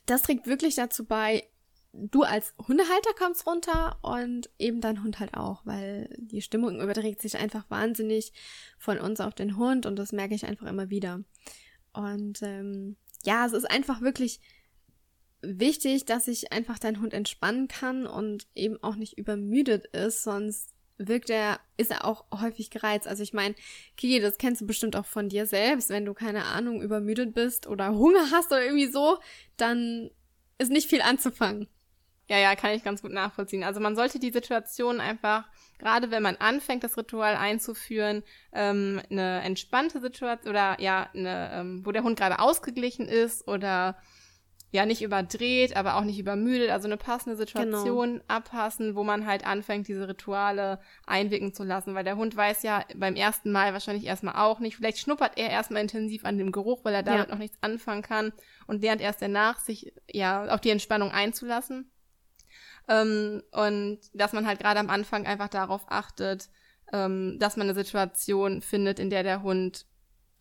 das 0.06 0.22
trägt 0.22 0.46
wirklich 0.46 0.74
dazu 0.74 1.04
bei 1.04 1.44
du 1.92 2.22
als 2.22 2.54
Hundehalter 2.66 3.10
kommst 3.18 3.46
runter 3.46 3.98
und 4.02 4.48
eben 4.58 4.80
dein 4.80 5.02
Hund 5.02 5.20
halt 5.20 5.34
auch, 5.34 5.64
weil 5.66 6.08
die 6.18 6.40
Stimmung 6.40 6.80
überträgt 6.80 7.20
sich 7.20 7.36
einfach 7.36 7.68
wahnsinnig 7.68 8.32
von 8.78 8.98
uns 8.98 9.20
auf 9.20 9.34
den 9.34 9.56
Hund 9.56 9.84
und 9.84 9.96
das 9.96 10.12
merke 10.12 10.34
ich 10.34 10.46
einfach 10.46 10.66
immer 10.66 10.88
wieder. 10.88 11.22
Und 11.92 12.40
ähm, 12.42 12.96
ja, 13.24 13.44
es 13.44 13.52
ist 13.52 13.70
einfach 13.70 14.00
wirklich 14.00 14.40
wichtig, 15.42 16.04
dass 16.04 16.26
sich 16.26 16.52
einfach 16.52 16.78
dein 16.78 17.00
Hund 17.00 17.12
entspannen 17.12 17.68
kann 17.68 18.06
und 18.06 18.46
eben 18.54 18.82
auch 18.82 18.96
nicht 18.96 19.18
übermüdet 19.18 19.86
ist, 19.86 20.22
sonst 20.22 20.72
wirkt 20.98 21.30
er, 21.30 21.60
ist 21.76 21.90
er 21.90 22.04
auch 22.04 22.24
häufig 22.40 22.70
gereizt. 22.70 23.08
Also 23.08 23.22
ich 23.22 23.32
meine, 23.32 23.54
Kiki, 23.96 24.20
das 24.20 24.38
kennst 24.38 24.60
du 24.60 24.66
bestimmt 24.66 24.96
auch 24.96 25.06
von 25.06 25.28
dir 25.28 25.46
selbst, 25.46 25.90
wenn 25.90 26.04
du 26.04 26.14
keine 26.14 26.44
Ahnung 26.44 26.80
übermüdet 26.80 27.34
bist 27.34 27.66
oder 27.66 27.94
Hunger 27.94 28.30
hast 28.30 28.52
oder 28.52 28.64
irgendwie 28.64 28.90
so, 28.90 29.18
dann 29.56 30.10
ist 30.58 30.70
nicht 30.70 30.88
viel 30.88 31.02
anzufangen. 31.02 31.68
Ja, 32.28 32.38
ja, 32.38 32.54
kann 32.54 32.70
ich 32.70 32.84
ganz 32.84 33.02
gut 33.02 33.12
nachvollziehen. 33.12 33.64
Also 33.64 33.80
man 33.80 33.96
sollte 33.96 34.18
die 34.18 34.30
Situation 34.30 35.00
einfach, 35.00 35.48
gerade 35.78 36.10
wenn 36.10 36.22
man 36.22 36.36
anfängt, 36.36 36.84
das 36.84 36.96
Ritual 36.96 37.36
einzuführen, 37.36 38.22
ähm, 38.52 39.02
eine 39.10 39.42
entspannte 39.42 40.00
Situation 40.00 40.50
oder 40.50 40.80
ja, 40.80 41.10
eine, 41.14 41.50
ähm, 41.52 41.84
wo 41.84 41.90
der 41.90 42.04
Hund 42.04 42.18
gerade 42.18 42.38
ausgeglichen 42.38 43.06
ist 43.06 43.46
oder 43.48 43.98
ja 44.72 44.86
nicht 44.86 45.02
überdreht, 45.02 45.76
aber 45.76 45.96
auch 45.96 46.02
nicht 46.02 46.18
übermüdet, 46.18 46.70
also 46.70 46.88
eine 46.88 46.96
passende 46.96 47.36
Situation 47.36 48.14
genau. 48.14 48.24
abpassen, 48.26 48.96
wo 48.96 49.04
man 49.04 49.26
halt 49.26 49.46
anfängt, 49.46 49.86
diese 49.86 50.08
Rituale 50.08 50.80
einwirken 51.06 51.52
zu 51.52 51.62
lassen, 51.62 51.94
weil 51.94 52.04
der 52.04 52.16
Hund 52.16 52.34
weiß 52.34 52.62
ja 52.62 52.82
beim 52.96 53.14
ersten 53.14 53.52
Mal 53.52 53.74
wahrscheinlich 53.74 54.06
erstmal 54.06 54.36
auch 54.36 54.60
nicht, 54.60 54.76
vielleicht 54.76 54.98
schnuppert 54.98 55.36
er 55.36 55.50
erstmal 55.50 55.82
intensiv 55.82 56.24
an 56.24 56.38
dem 56.38 56.52
Geruch, 56.52 56.84
weil 56.84 56.94
er 56.94 57.02
damit 57.02 57.28
ja. 57.28 57.34
noch 57.34 57.38
nichts 57.38 57.58
anfangen 57.60 58.00
kann 58.00 58.32
und 58.66 58.80
lernt 58.80 59.02
erst 59.02 59.20
danach, 59.20 59.60
sich 59.60 59.92
ja 60.10 60.46
auf 60.46 60.60
die 60.60 60.70
Entspannung 60.70 61.12
einzulassen. 61.12 61.90
Ähm, 62.88 63.42
und 63.52 64.00
dass 64.14 64.32
man 64.32 64.46
halt 64.46 64.58
gerade 64.58 64.80
am 64.80 64.90
Anfang 64.90 65.26
einfach 65.26 65.48
darauf 65.48 65.84
achtet, 65.88 66.48
ähm, 66.94 67.36
dass 67.38 67.58
man 67.58 67.66
eine 67.68 67.74
Situation 67.74 68.62
findet, 68.62 68.98
in 68.98 69.10
der 69.10 69.22
der 69.22 69.42
Hund 69.42 69.86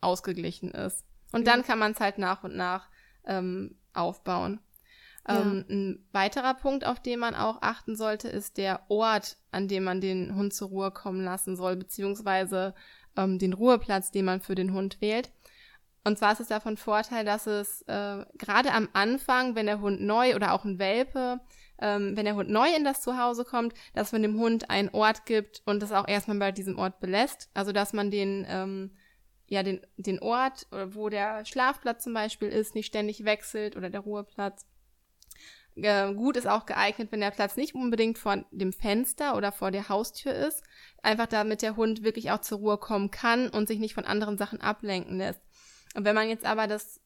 ausgeglichen 0.00 0.70
ist. 0.70 1.04
Und 1.32 1.46
dann 1.46 1.64
kann 1.64 1.78
man 1.78 1.92
es 1.92 2.00
halt 2.00 2.16
nach 2.16 2.44
und 2.44 2.56
nach 2.56 2.88
ähm, 3.26 3.78
aufbauen. 3.94 4.60
Ja. 5.28 5.40
Ähm, 5.40 5.64
ein 5.68 6.08
weiterer 6.12 6.54
Punkt, 6.54 6.84
auf 6.84 7.00
den 7.00 7.20
man 7.20 7.34
auch 7.34 7.62
achten 7.62 7.96
sollte, 7.96 8.28
ist 8.28 8.56
der 8.56 8.80
Ort, 8.88 9.36
an 9.50 9.68
dem 9.68 9.84
man 9.84 10.00
den 10.00 10.34
Hund 10.34 10.52
zur 10.52 10.68
Ruhe 10.68 10.90
kommen 10.90 11.24
lassen 11.24 11.56
soll, 11.56 11.76
beziehungsweise 11.76 12.74
ähm, 13.16 13.38
den 13.38 13.52
Ruheplatz, 13.52 14.10
den 14.10 14.24
man 14.24 14.40
für 14.40 14.54
den 14.54 14.72
Hund 14.72 15.00
wählt. 15.00 15.30
Und 16.04 16.18
zwar 16.18 16.32
ist 16.32 16.40
es 16.40 16.48
davon 16.48 16.76
Vorteil, 16.76 17.24
dass 17.24 17.46
es 17.46 17.82
äh, 17.82 18.24
gerade 18.36 18.72
am 18.72 18.88
Anfang, 18.92 19.54
wenn 19.54 19.66
der 19.66 19.80
Hund 19.80 20.00
neu 20.00 20.34
oder 20.34 20.52
auch 20.52 20.64
ein 20.64 20.80
Welpe, 20.80 21.40
ähm, 21.80 22.16
wenn 22.16 22.24
der 22.24 22.34
Hund 22.34 22.50
neu 22.50 22.68
in 22.76 22.82
das 22.82 23.02
Zuhause 23.02 23.44
kommt, 23.44 23.74
dass 23.94 24.10
man 24.10 24.22
dem 24.22 24.38
Hund 24.38 24.68
einen 24.68 24.88
Ort 24.88 25.26
gibt 25.26 25.62
und 25.64 25.80
das 25.80 25.92
auch 25.92 26.08
erstmal 26.08 26.38
bei 26.38 26.50
diesem 26.50 26.76
Ort 26.76 26.98
belässt. 26.98 27.50
Also 27.54 27.70
dass 27.70 27.92
man 27.92 28.10
den 28.10 28.44
ähm, 28.48 28.90
ja, 29.52 29.62
den, 29.62 29.86
den 29.98 30.18
Ort, 30.20 30.66
wo 30.70 31.10
der 31.10 31.44
Schlafplatz 31.44 32.04
zum 32.04 32.14
Beispiel 32.14 32.48
ist, 32.48 32.74
nicht 32.74 32.86
ständig 32.86 33.26
wechselt 33.26 33.76
oder 33.76 33.90
der 33.90 34.00
Ruheplatz. 34.00 34.66
Äh, 35.74 36.14
gut 36.14 36.38
ist 36.38 36.46
auch 36.46 36.64
geeignet, 36.64 37.12
wenn 37.12 37.20
der 37.20 37.32
Platz 37.32 37.56
nicht 37.56 37.74
unbedingt 37.74 38.16
vor 38.16 38.46
dem 38.50 38.72
Fenster 38.72 39.36
oder 39.36 39.52
vor 39.52 39.70
der 39.70 39.90
Haustür 39.90 40.32
ist. 40.32 40.62
Einfach 41.02 41.26
damit 41.26 41.60
der 41.60 41.76
Hund 41.76 42.02
wirklich 42.02 42.30
auch 42.30 42.40
zur 42.40 42.60
Ruhe 42.60 42.78
kommen 42.78 43.10
kann 43.10 43.50
und 43.50 43.68
sich 43.68 43.78
nicht 43.78 43.92
von 43.92 44.06
anderen 44.06 44.38
Sachen 44.38 44.58
ablenken 44.62 45.18
lässt. 45.18 45.42
Und 45.94 46.06
wenn 46.06 46.14
man 46.14 46.30
jetzt 46.30 46.46
aber 46.46 46.66
das 46.66 47.02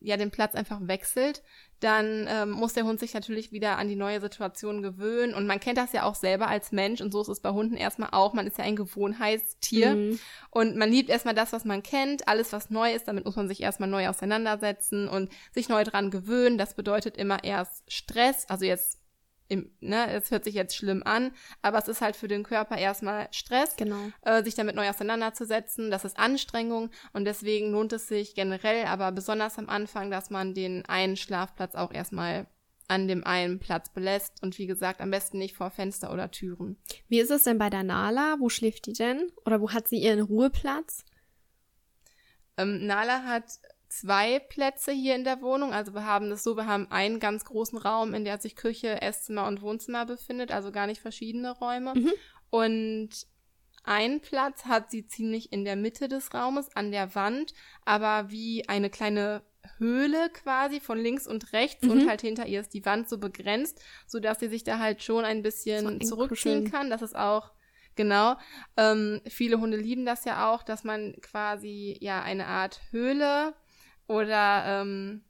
ja 0.00 0.16
den 0.16 0.30
Platz 0.30 0.54
einfach 0.54 0.78
wechselt, 0.82 1.42
dann 1.80 2.26
ähm, 2.28 2.50
muss 2.50 2.74
der 2.74 2.84
Hund 2.84 3.00
sich 3.00 3.14
natürlich 3.14 3.52
wieder 3.52 3.78
an 3.78 3.88
die 3.88 3.96
neue 3.96 4.20
Situation 4.20 4.82
gewöhnen. 4.82 5.34
Und 5.34 5.46
man 5.46 5.60
kennt 5.60 5.78
das 5.78 5.92
ja 5.92 6.04
auch 6.04 6.14
selber 6.14 6.48
als 6.48 6.72
Mensch 6.72 7.00
und 7.00 7.10
so 7.10 7.22
ist 7.22 7.28
es 7.28 7.40
bei 7.40 7.50
Hunden 7.50 7.76
erstmal 7.76 8.10
auch. 8.12 8.34
Man 8.34 8.46
ist 8.46 8.58
ja 8.58 8.64
ein 8.64 8.76
Gewohnheitstier 8.76 9.94
mhm. 9.94 10.18
und 10.50 10.76
man 10.76 10.90
liebt 10.90 11.08
erstmal 11.08 11.34
das, 11.34 11.52
was 11.52 11.64
man 11.64 11.82
kennt. 11.82 12.28
Alles, 12.28 12.52
was 12.52 12.70
neu 12.70 12.92
ist, 12.92 13.08
damit 13.08 13.24
muss 13.24 13.36
man 13.36 13.48
sich 13.48 13.62
erstmal 13.62 13.88
neu 13.88 14.08
auseinandersetzen 14.08 15.08
und 15.08 15.30
sich 15.52 15.68
neu 15.68 15.84
dran 15.84 16.10
gewöhnen. 16.10 16.58
Das 16.58 16.74
bedeutet 16.74 17.16
immer 17.16 17.42
erst 17.44 17.90
Stress, 17.90 18.44
also 18.48 18.64
jetzt 18.64 18.99
im, 19.50 19.70
ne, 19.80 20.10
es 20.12 20.30
hört 20.30 20.44
sich 20.44 20.54
jetzt 20.54 20.76
schlimm 20.76 21.02
an, 21.04 21.32
aber 21.60 21.78
es 21.78 21.88
ist 21.88 22.00
halt 22.00 22.16
für 22.16 22.28
den 22.28 22.44
Körper 22.44 22.78
erstmal 22.78 23.28
Stress, 23.32 23.76
genau. 23.76 24.10
äh, 24.22 24.42
sich 24.44 24.54
damit 24.54 24.76
neu 24.76 24.88
auseinanderzusetzen. 24.88 25.90
Das 25.90 26.04
ist 26.04 26.18
Anstrengung 26.18 26.90
und 27.12 27.24
deswegen 27.24 27.72
lohnt 27.72 27.92
es 27.92 28.06
sich 28.06 28.34
generell, 28.34 28.86
aber 28.86 29.10
besonders 29.12 29.58
am 29.58 29.68
Anfang, 29.68 30.10
dass 30.10 30.30
man 30.30 30.54
den 30.54 30.86
einen 30.86 31.16
Schlafplatz 31.16 31.74
auch 31.74 31.92
erstmal 31.92 32.46
an 32.86 33.06
dem 33.06 33.24
einen 33.24 33.58
Platz 33.58 33.88
belässt 33.90 34.42
und 34.42 34.58
wie 34.58 34.66
gesagt, 34.66 35.00
am 35.00 35.10
besten 35.10 35.38
nicht 35.38 35.56
vor 35.56 35.70
Fenster 35.70 36.12
oder 36.12 36.30
Türen. 36.30 36.76
Wie 37.08 37.20
ist 37.20 37.30
es 37.30 37.44
denn 37.44 37.58
bei 37.58 37.70
der 37.70 37.84
Nala? 37.84 38.36
Wo 38.38 38.48
schläft 38.48 38.86
die 38.86 38.92
denn? 38.92 39.30
Oder 39.44 39.60
wo 39.60 39.70
hat 39.70 39.88
sie 39.88 39.98
ihren 39.98 40.20
Ruheplatz? 40.20 41.04
Ähm, 42.56 42.86
Nala 42.86 43.24
hat 43.24 43.44
zwei 43.90 44.38
Plätze 44.38 44.92
hier 44.92 45.16
in 45.16 45.24
der 45.24 45.42
Wohnung. 45.42 45.74
Also 45.74 45.92
wir 45.92 46.06
haben 46.06 46.30
das 46.30 46.42
so, 46.42 46.56
wir 46.56 46.66
haben 46.66 46.90
einen 46.90 47.18
ganz 47.20 47.44
großen 47.44 47.76
Raum, 47.76 48.14
in 48.14 48.24
der 48.24 48.38
sich 48.38 48.56
Küche, 48.56 49.02
Esszimmer 49.02 49.46
und 49.46 49.60
Wohnzimmer 49.60 50.06
befindet, 50.06 50.52
also 50.52 50.72
gar 50.72 50.86
nicht 50.86 51.02
verschiedene 51.02 51.50
Räume. 51.50 51.94
Mhm. 51.94 52.12
Und 52.50 53.10
ein 53.82 54.20
Platz 54.20 54.64
hat 54.64 54.90
sie 54.90 55.06
ziemlich 55.06 55.52
in 55.52 55.64
der 55.64 55.76
Mitte 55.76 56.08
des 56.08 56.32
Raumes, 56.32 56.74
an 56.74 56.92
der 56.92 57.14
Wand, 57.14 57.52
aber 57.84 58.30
wie 58.30 58.68
eine 58.68 58.90
kleine 58.90 59.42
Höhle 59.78 60.30
quasi 60.30 60.80
von 60.80 60.98
links 60.98 61.26
und 61.26 61.52
rechts 61.52 61.84
mhm. 61.84 61.90
und 61.90 62.08
halt 62.08 62.20
hinter 62.20 62.46
ihr 62.46 62.60
ist 62.60 62.72
die 62.72 62.84
Wand 62.84 63.08
so 63.08 63.18
begrenzt, 63.18 63.82
sodass 64.06 64.38
sie 64.38 64.48
sich 64.48 64.62
da 64.62 64.78
halt 64.78 65.02
schon 65.02 65.24
ein 65.24 65.42
bisschen 65.42 66.00
so 66.00 66.14
zurückziehen 66.14 66.70
kann. 66.70 66.90
Das 66.90 67.02
ist 67.02 67.16
auch 67.16 67.52
Genau. 67.96 68.36
Ähm, 68.76 69.20
viele 69.26 69.60
Hunde 69.60 69.76
lieben 69.76 70.06
das 70.06 70.24
ja 70.24 70.50
auch, 70.50 70.62
dass 70.62 70.84
man 70.84 71.14
quasi 71.20 71.98
ja 72.00 72.22
eine 72.22 72.46
Art 72.46 72.80
Höhle 72.92 73.52
oder 74.10 74.64
ähm, 74.66 75.22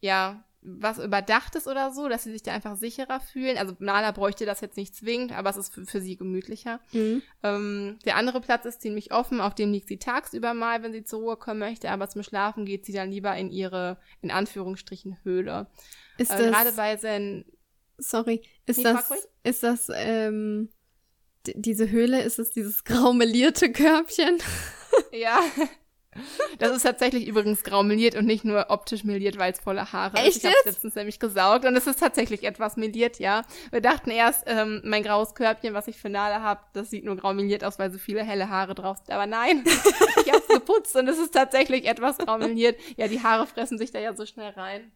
ja, 0.00 0.44
was 0.62 0.98
überdacht 0.98 1.56
ist 1.56 1.66
oder 1.66 1.90
so, 1.90 2.08
dass 2.08 2.22
sie 2.22 2.30
sich 2.30 2.44
da 2.44 2.52
einfach 2.52 2.76
sicherer 2.76 3.18
fühlen. 3.18 3.58
Also 3.58 3.74
Nala 3.80 4.12
bräuchte 4.12 4.46
das 4.46 4.60
jetzt 4.60 4.76
nicht 4.76 4.94
zwingend, 4.94 5.32
aber 5.32 5.50
es 5.50 5.56
ist 5.56 5.74
für, 5.74 5.84
für 5.84 6.00
sie 6.00 6.16
gemütlicher. 6.16 6.80
Mhm. 6.92 7.22
Ähm, 7.42 7.98
der 8.04 8.16
andere 8.16 8.40
Platz 8.40 8.66
ist 8.66 8.82
ziemlich 8.82 9.12
offen, 9.12 9.40
auf 9.40 9.54
dem 9.54 9.72
liegt 9.72 9.88
sie 9.88 9.98
tagsüber 9.98 10.54
mal, 10.54 10.82
wenn 10.84 10.92
sie 10.92 11.02
zur 11.02 11.20
Ruhe 11.20 11.36
kommen 11.36 11.58
möchte, 11.58 11.90
aber 11.90 12.08
zum 12.08 12.22
Schlafen 12.22 12.66
geht 12.66 12.86
sie 12.86 12.92
dann 12.92 13.10
lieber 13.10 13.34
in 13.36 13.50
ihre, 13.50 13.98
in 14.22 14.30
Anführungsstrichen, 14.30 15.18
Höhle. 15.24 15.66
Ist 16.16 16.30
äh, 16.30 16.38
das, 16.38 16.52
gerade 16.52 16.72
bei 16.72 16.96
seinen 16.98 17.46
Sorry, 17.98 18.42
ist 18.64 18.84
das, 18.84 19.10
ist 19.42 19.62
das, 19.64 19.88
ähm, 19.92 20.68
diese 21.46 21.90
Höhle, 21.90 22.22
ist 22.22 22.38
es 22.38 22.50
dieses 22.50 22.84
graumelierte 22.84 23.72
Körbchen? 23.72 24.38
ja. 25.12 25.40
Das 26.58 26.72
ist 26.72 26.82
tatsächlich 26.82 27.26
übrigens 27.26 27.62
grau 27.62 27.82
meliert 27.82 28.16
und 28.16 28.26
nicht 28.26 28.44
nur 28.44 28.66
optisch 28.68 29.04
meliert, 29.04 29.38
weil 29.38 29.52
es 29.52 29.60
voller 29.60 29.92
Haare 29.92 30.16
Echt 30.18 30.28
ist. 30.28 30.36
Ich 30.38 30.44
habe 30.44 30.56
es 30.60 30.64
letztens 30.66 30.94
nämlich 30.96 31.20
gesaugt 31.20 31.64
und 31.64 31.76
es 31.76 31.86
ist 31.86 32.00
tatsächlich 32.00 32.44
etwas 32.44 32.76
meliert, 32.76 33.18
ja. 33.18 33.42
Wir 33.70 33.80
dachten 33.80 34.10
erst, 34.10 34.44
ähm, 34.46 34.82
mein 34.84 35.02
graues 35.02 35.34
Körbchen, 35.34 35.72
was 35.72 35.86
ich 35.88 35.96
finale 35.96 36.42
habe, 36.42 36.60
das 36.72 36.90
sieht 36.90 37.04
nur 37.04 37.16
grau 37.16 37.32
meliert 37.32 37.64
aus, 37.64 37.78
weil 37.78 37.92
so 37.92 37.98
viele 37.98 38.24
helle 38.24 38.48
Haare 38.50 38.74
drauf 38.74 38.98
sind. 38.98 39.12
Aber 39.12 39.26
nein, 39.26 39.62
ich 40.24 40.32
habe 40.32 40.42
es 40.46 40.48
geputzt 40.48 40.96
und 40.96 41.08
es 41.08 41.18
ist 41.18 41.32
tatsächlich 41.32 41.86
etwas 41.86 42.18
grau 42.18 42.38
meliert. 42.38 42.78
Ja, 42.96 43.06
die 43.06 43.22
Haare 43.22 43.46
fressen 43.46 43.78
sich 43.78 43.92
da 43.92 44.00
ja 44.00 44.14
so 44.14 44.26
schnell 44.26 44.50
rein. 44.50 44.90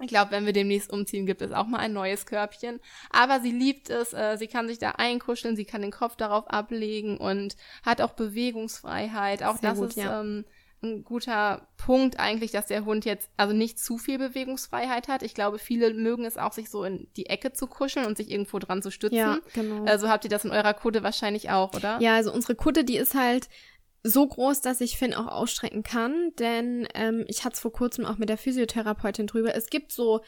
Ich 0.00 0.08
glaube, 0.08 0.30
wenn 0.30 0.46
wir 0.46 0.52
demnächst 0.52 0.92
umziehen, 0.92 1.26
gibt 1.26 1.42
es 1.42 1.52
auch 1.52 1.66
mal 1.66 1.78
ein 1.78 1.92
neues 1.92 2.26
Körbchen. 2.26 2.80
Aber 3.10 3.40
sie 3.40 3.50
liebt 3.50 3.90
es, 3.90 4.12
äh, 4.12 4.36
sie 4.38 4.46
kann 4.46 4.68
sich 4.68 4.78
da 4.78 4.92
einkuscheln, 4.92 5.56
sie 5.56 5.64
kann 5.64 5.82
den 5.82 5.90
Kopf 5.90 6.16
darauf 6.16 6.48
ablegen 6.48 7.18
und 7.18 7.56
hat 7.84 8.00
auch 8.00 8.12
Bewegungsfreiheit. 8.12 9.42
Auch 9.42 9.56
Sehr 9.56 9.70
das 9.70 9.78
gut, 9.78 9.88
ist 9.90 9.96
ja. 9.96 10.20
ähm, 10.20 10.44
ein 10.82 11.02
guter 11.02 11.66
Punkt 11.76 12.20
eigentlich, 12.20 12.52
dass 12.52 12.66
der 12.66 12.84
Hund 12.84 13.04
jetzt 13.04 13.30
also 13.36 13.52
nicht 13.52 13.80
zu 13.80 13.98
viel 13.98 14.18
Bewegungsfreiheit 14.18 15.08
hat. 15.08 15.22
Ich 15.22 15.34
glaube, 15.34 15.58
viele 15.58 15.92
mögen 15.92 16.24
es 16.24 16.36
auch, 16.36 16.52
sich 16.52 16.70
so 16.70 16.84
in 16.84 17.08
die 17.16 17.26
Ecke 17.26 17.52
zu 17.52 17.66
kuscheln 17.66 18.06
und 18.06 18.16
sich 18.16 18.30
irgendwo 18.30 18.58
dran 18.60 18.82
zu 18.82 18.92
stützen. 18.92 19.16
Ja, 19.16 19.38
genau. 19.54 19.84
Also 19.84 20.08
habt 20.08 20.24
ihr 20.24 20.30
das 20.30 20.44
in 20.44 20.52
eurer 20.52 20.74
Kutte 20.74 21.02
wahrscheinlich 21.02 21.50
auch, 21.50 21.74
oder? 21.74 22.00
Ja, 22.00 22.14
also 22.14 22.32
unsere 22.32 22.54
Kutte, 22.54 22.84
die 22.84 22.96
ist 22.96 23.14
halt 23.14 23.48
so 24.02 24.26
groß, 24.26 24.60
dass 24.60 24.80
ich 24.80 24.98
Finn 24.98 25.14
auch 25.14 25.26
ausstrecken 25.26 25.82
kann, 25.82 26.32
denn 26.38 26.86
ähm, 26.94 27.24
ich 27.26 27.44
hatte 27.44 27.54
es 27.54 27.60
vor 27.60 27.72
kurzem 27.72 28.04
auch 28.04 28.18
mit 28.18 28.28
der 28.28 28.38
Physiotherapeutin 28.38 29.26
drüber. 29.26 29.54
Es 29.54 29.68
gibt 29.68 29.92
so 29.92 30.20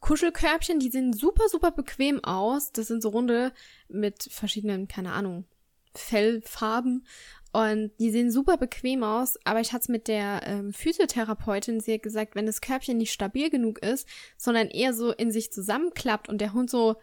Kuschelkörbchen, 0.00 0.78
die 0.78 0.90
sehen 0.90 1.12
super, 1.14 1.48
super 1.48 1.70
bequem 1.70 2.22
aus. 2.22 2.72
Das 2.72 2.88
sind 2.88 3.02
so 3.02 3.08
runde 3.08 3.52
mit 3.88 4.28
verschiedenen, 4.30 4.86
keine 4.86 5.12
Ahnung, 5.12 5.46
Fellfarben. 5.94 7.06
Und 7.52 7.92
die 8.00 8.10
sehen 8.10 8.32
super 8.32 8.56
bequem 8.56 9.04
aus, 9.04 9.38
aber 9.44 9.60
ich 9.60 9.72
hatte 9.72 9.82
es 9.82 9.88
mit 9.88 10.08
der 10.08 10.42
ähm, 10.44 10.72
Physiotherapeutin, 10.72 11.78
sie 11.78 11.94
hat 11.94 12.02
gesagt, 12.02 12.34
wenn 12.34 12.46
das 12.46 12.60
Körbchen 12.60 12.98
nicht 12.98 13.12
stabil 13.12 13.48
genug 13.48 13.78
ist, 13.78 14.08
sondern 14.36 14.68
eher 14.68 14.92
so 14.92 15.12
in 15.12 15.30
sich 15.30 15.52
zusammenklappt 15.52 16.28
und 16.28 16.40
der 16.40 16.52
Hund 16.52 16.68
so 16.68 16.96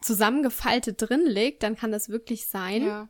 zusammengefaltet 0.00 0.96
drin 0.98 1.24
liegt, 1.24 1.62
dann 1.62 1.76
kann 1.76 1.92
das 1.92 2.08
wirklich 2.08 2.48
sein, 2.48 2.84
ja. 2.84 3.08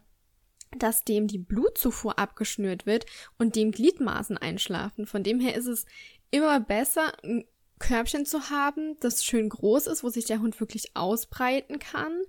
Dass 0.77 1.05
dem 1.05 1.27
die 1.27 1.39
Blutzufuhr 1.39 2.19
abgeschnürt 2.19 2.87
wird 2.87 3.07
und 3.39 3.57
dem 3.57 3.73
Gliedmaßen 3.73 4.37
einschlafen. 4.37 5.07
Von 5.07 5.23
dem 5.23 5.41
her 5.41 5.55
ist 5.55 5.67
es 5.67 5.87
immer 6.31 6.61
besser, 6.61 7.13
ein 7.23 7.45
Körbchen 7.79 8.25
zu 8.25 8.51
haben, 8.51 8.99
das 9.01 9.25
schön 9.25 9.49
groß 9.49 9.87
ist, 9.87 10.03
wo 10.03 10.09
sich 10.09 10.25
der 10.25 10.41
Hund 10.41 10.59
wirklich 10.61 10.97
ausbreiten 10.97 11.79
kann 11.79 12.23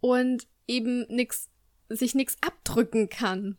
und 0.00 0.46
eben 0.66 1.06
nix, 1.08 1.48
sich 1.88 2.14
nichts 2.14 2.36
abdrücken 2.40 3.08
kann. 3.08 3.58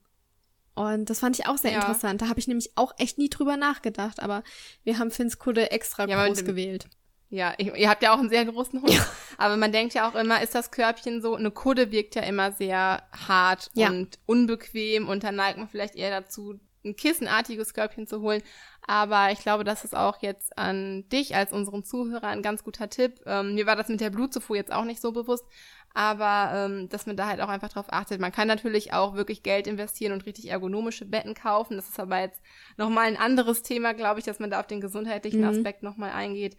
Und 0.74 1.10
das 1.10 1.20
fand 1.20 1.40
ich 1.40 1.48
auch 1.48 1.58
sehr 1.58 1.72
ja. 1.72 1.80
interessant. 1.80 2.22
Da 2.22 2.30
habe 2.30 2.40
ich 2.40 2.48
nämlich 2.48 2.72
auch 2.76 2.94
echt 2.98 3.18
nie 3.18 3.30
drüber 3.30 3.58
nachgedacht, 3.58 4.20
aber 4.20 4.44
wir 4.84 5.00
haben 5.00 5.10
Finns 5.10 5.40
Kudde 5.40 5.72
extra 5.72 6.08
ja, 6.08 6.28
groß 6.28 6.46
gewählt. 6.46 6.88
Ja, 7.30 7.54
ihr 7.58 7.90
habt 7.90 8.04
ja 8.04 8.14
auch 8.14 8.20
einen 8.20 8.30
sehr 8.30 8.46
großen 8.46 8.82
Hund. 8.82 8.94
Ja. 8.94 9.06
Aber 9.38 9.58
man 9.58 9.72
denkt 9.72 9.94
ja 9.94 10.10
auch 10.10 10.16
immer, 10.16 10.42
ist 10.42 10.56
das 10.56 10.72
Körbchen 10.72 11.22
so, 11.22 11.36
eine 11.36 11.52
Kudde 11.52 11.92
wirkt 11.92 12.16
ja 12.16 12.24
immer 12.24 12.54
sehr 12.54 13.04
hart 13.12 13.70
ja. 13.74 13.90
und 13.90 14.18
unbequem 14.26 15.10
und 15.10 15.24
dann 15.24 15.36
neigt 15.36 15.58
man 15.58 15.68
vielleicht 15.68 15.96
eher 15.96 16.10
dazu, 16.10 16.60
ein 16.86 16.96
kissenartiges 16.96 17.74
Körbchen 17.74 18.08
zu 18.08 18.22
holen. 18.22 18.42
Aber 18.90 19.32
ich 19.32 19.40
glaube, 19.40 19.66
das 19.66 19.84
ist 19.84 19.96
auch 19.96 20.22
jetzt 20.22 20.58
an 20.58 21.08
dich 21.10 21.36
als 21.36 21.52
unseren 21.52 21.84
Zuhörer 21.84 22.28
ein 22.28 22.42
ganz 22.42 22.64
guter 22.64 22.90
Tipp. 22.90 23.20
Ähm, 23.26 23.56
mir 23.56 23.66
war 23.66 23.76
das 23.76 23.90
mit 23.90 24.00
der 24.00 24.10
Blutzufuhr 24.10 24.56
jetzt 24.56 24.72
auch 24.72 24.86
nicht 24.86 25.02
so 25.02 25.12
bewusst, 25.12 25.46
aber 25.94 26.52
ähm, 26.56 26.88
dass 26.88 27.06
man 27.06 27.18
da 27.18 27.28
halt 27.28 27.42
auch 27.42 27.50
einfach 27.50 27.70
drauf 27.70 27.88
achtet. 27.90 28.22
Man 28.22 28.32
kann 28.32 28.48
natürlich 28.48 28.94
auch 28.94 29.16
wirklich 29.16 29.44
Geld 29.44 29.68
investieren 29.68 30.14
und 30.14 30.26
richtig 30.26 30.50
ergonomische 30.50 31.06
Betten 31.06 31.34
kaufen. 31.34 31.76
Das 31.76 31.90
ist 31.90 32.00
aber 32.00 32.22
jetzt 32.22 32.42
nochmal 32.78 33.08
ein 33.08 33.18
anderes 33.18 33.64
Thema, 33.64 33.94
glaube 33.94 34.20
ich, 34.20 34.26
dass 34.26 34.40
man 34.40 34.50
da 34.50 34.62
auf 34.62 34.68
den 34.68 34.80
gesundheitlichen 34.80 35.42
mhm. 35.42 35.50
Aspekt 35.50 35.84
nochmal 35.84 36.12
eingeht. 36.12 36.56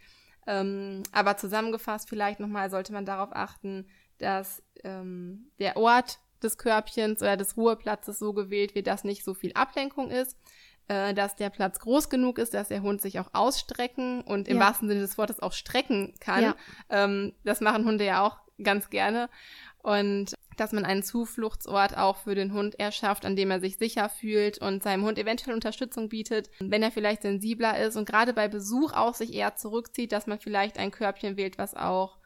Ähm, 0.49 1.03
aber 1.11 1.37
zusammengefasst 1.37 2.09
vielleicht 2.09 2.39
nochmal 2.39 2.71
sollte 2.71 2.91
man 2.91 3.05
darauf 3.05 3.29
achten, 3.31 3.85
dass 4.17 4.63
ähm, 4.83 5.51
der 5.59 5.77
Ort 5.77 6.17
des 6.41 6.57
Körbchens 6.57 7.21
oder 7.21 7.37
des 7.37 7.55
Ruheplatzes 7.55 8.17
so 8.17 8.33
gewählt 8.33 8.73
wird, 8.73 8.87
dass 8.87 9.03
nicht 9.03 9.23
so 9.23 9.35
viel 9.35 9.53
Ablenkung 9.53 10.09
ist, 10.09 10.35
äh, 10.87 11.13
dass 11.13 11.35
der 11.35 11.51
Platz 11.51 11.79
groß 11.79 12.09
genug 12.09 12.39
ist, 12.39 12.55
dass 12.55 12.69
der 12.69 12.81
Hund 12.81 12.99
sich 12.99 13.19
auch 13.19 13.29
ausstrecken 13.33 14.21
und 14.21 14.47
im 14.47 14.57
ja. 14.57 14.65
wahrsten 14.65 14.87
Sinne 14.87 15.01
des 15.01 15.19
Wortes 15.19 15.39
auch 15.39 15.53
strecken 15.53 16.15
kann. 16.19 16.41
Ja. 16.41 16.55
Ähm, 16.89 17.33
das 17.43 17.61
machen 17.61 17.85
Hunde 17.85 18.05
ja 18.05 18.25
auch 18.25 18.39
ganz 18.63 18.89
gerne. 18.89 19.29
Und 19.83 20.33
dass 20.59 20.71
man 20.71 20.85
einen 20.85 21.03
Zufluchtsort 21.03 21.97
auch 21.97 22.17
für 22.17 22.35
den 22.35 22.53
Hund 22.53 22.79
erschafft, 22.79 23.25
an 23.25 23.35
dem 23.35 23.51
er 23.51 23.59
sich 23.59 23.77
sicher 23.77 24.09
fühlt 24.09 24.59
und 24.59 24.83
seinem 24.83 25.03
Hund 25.05 25.17
eventuell 25.17 25.53
Unterstützung 25.53 26.09
bietet, 26.09 26.49
wenn 26.59 26.83
er 26.83 26.91
vielleicht 26.91 27.21
sensibler 27.21 27.79
ist 27.79 27.95
und 27.95 28.07
gerade 28.07 28.33
bei 28.33 28.47
Besuch 28.47 28.93
auch 28.93 29.15
sich 29.15 29.33
eher 29.33 29.55
zurückzieht, 29.55 30.11
dass 30.11 30.27
man 30.27 30.39
vielleicht 30.39 30.77
ein 30.77 30.91
Körbchen 30.91 31.37
wählt, 31.37 31.57
was 31.57 31.75
auch 31.75 32.17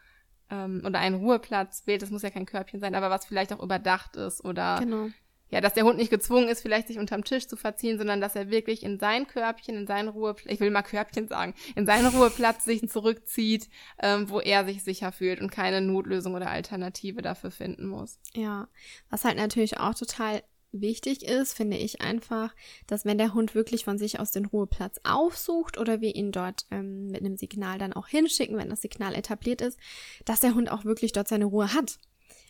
ähm, 0.50 0.82
oder 0.86 1.00
einen 1.00 1.16
Ruheplatz 1.16 1.84
wählt, 1.86 2.02
das 2.02 2.12
muss 2.12 2.22
ja 2.22 2.30
kein 2.30 2.46
Körbchen 2.46 2.80
sein, 2.80 2.96
aber 2.96 3.10
was 3.10 3.26
vielleicht 3.26 3.54
auch 3.54 3.64
überdacht 3.64 4.16
ist 4.16 4.44
oder 4.44 4.78
genau 4.80 5.10
ja, 5.54 5.62
dass 5.62 5.76
der 5.76 5.84
Hund 5.84 5.98
nicht 5.98 6.10
gezwungen 6.10 6.48
ist, 6.48 6.64
vielleicht 6.64 6.88
sich 6.88 6.98
unterm 6.98 7.24
Tisch 7.24 7.48
zu 7.48 7.56
verziehen, 7.56 8.00
sondern 8.00 8.20
dass 8.20 8.36
er 8.36 8.50
wirklich 8.50 8.82
in 8.82 8.98
sein 8.98 9.28
Körbchen, 9.28 9.76
in 9.76 9.86
seinen 9.86 10.08
Ruheplatz, 10.08 10.52
ich 10.52 10.60
will 10.60 10.72
mal 10.72 10.82
Körbchen 10.82 11.28
sagen, 11.28 11.54
in 11.76 11.86
seinen 11.86 12.08
Ruheplatz 12.08 12.66
sich 12.66 12.90
zurückzieht, 12.90 13.70
ähm, 14.02 14.32
wo 14.32 14.40
er 14.40 14.66
sich 14.66 14.84
sicher 14.84 15.12
fühlt 15.12 15.40
und 15.42 15.52
keine 15.52 15.80
Notlösung 15.80 16.34
oder 16.34 16.50
Alternative 16.50 17.22
dafür 17.22 17.52
finden 17.52 17.86
muss. 17.86 18.18
Ja, 18.34 18.68
was 19.12 19.26
halt 19.26 19.38
natürlich 19.38 19.78
auch 19.78 19.94
total 19.94 20.42
wichtig 20.72 21.22
ist, 21.22 21.54
finde 21.54 21.78
ich 21.78 22.02
einfach, 22.02 22.56
dass 22.88 23.06
wenn 23.06 23.20
der 23.20 23.36
Hund 23.36 23.54
wirklich 23.54 23.86
von 23.86 24.00
sich 24.00 24.20
aus 24.20 24.32
den 24.32 24.46
Ruheplatz 24.46 25.02
aufsucht 25.04 25.78
oder 25.78 26.02
wir 26.02 26.16
ihn 26.16 26.32
dort 26.32 26.66
ähm, 26.72 27.12
mit 27.12 27.20
einem 27.20 27.38
Signal 27.38 27.78
dann 27.78 27.94
auch 27.94 28.08
hinschicken, 28.08 28.58
wenn 28.58 28.72
das 28.72 28.82
Signal 28.82 29.14
etabliert 29.14 29.62
ist, 29.62 29.78
dass 30.26 30.40
der 30.40 30.56
Hund 30.56 30.72
auch 30.72 30.84
wirklich 30.84 31.12
dort 31.12 31.28
seine 31.28 31.46
Ruhe 31.46 31.76
hat. 31.76 32.00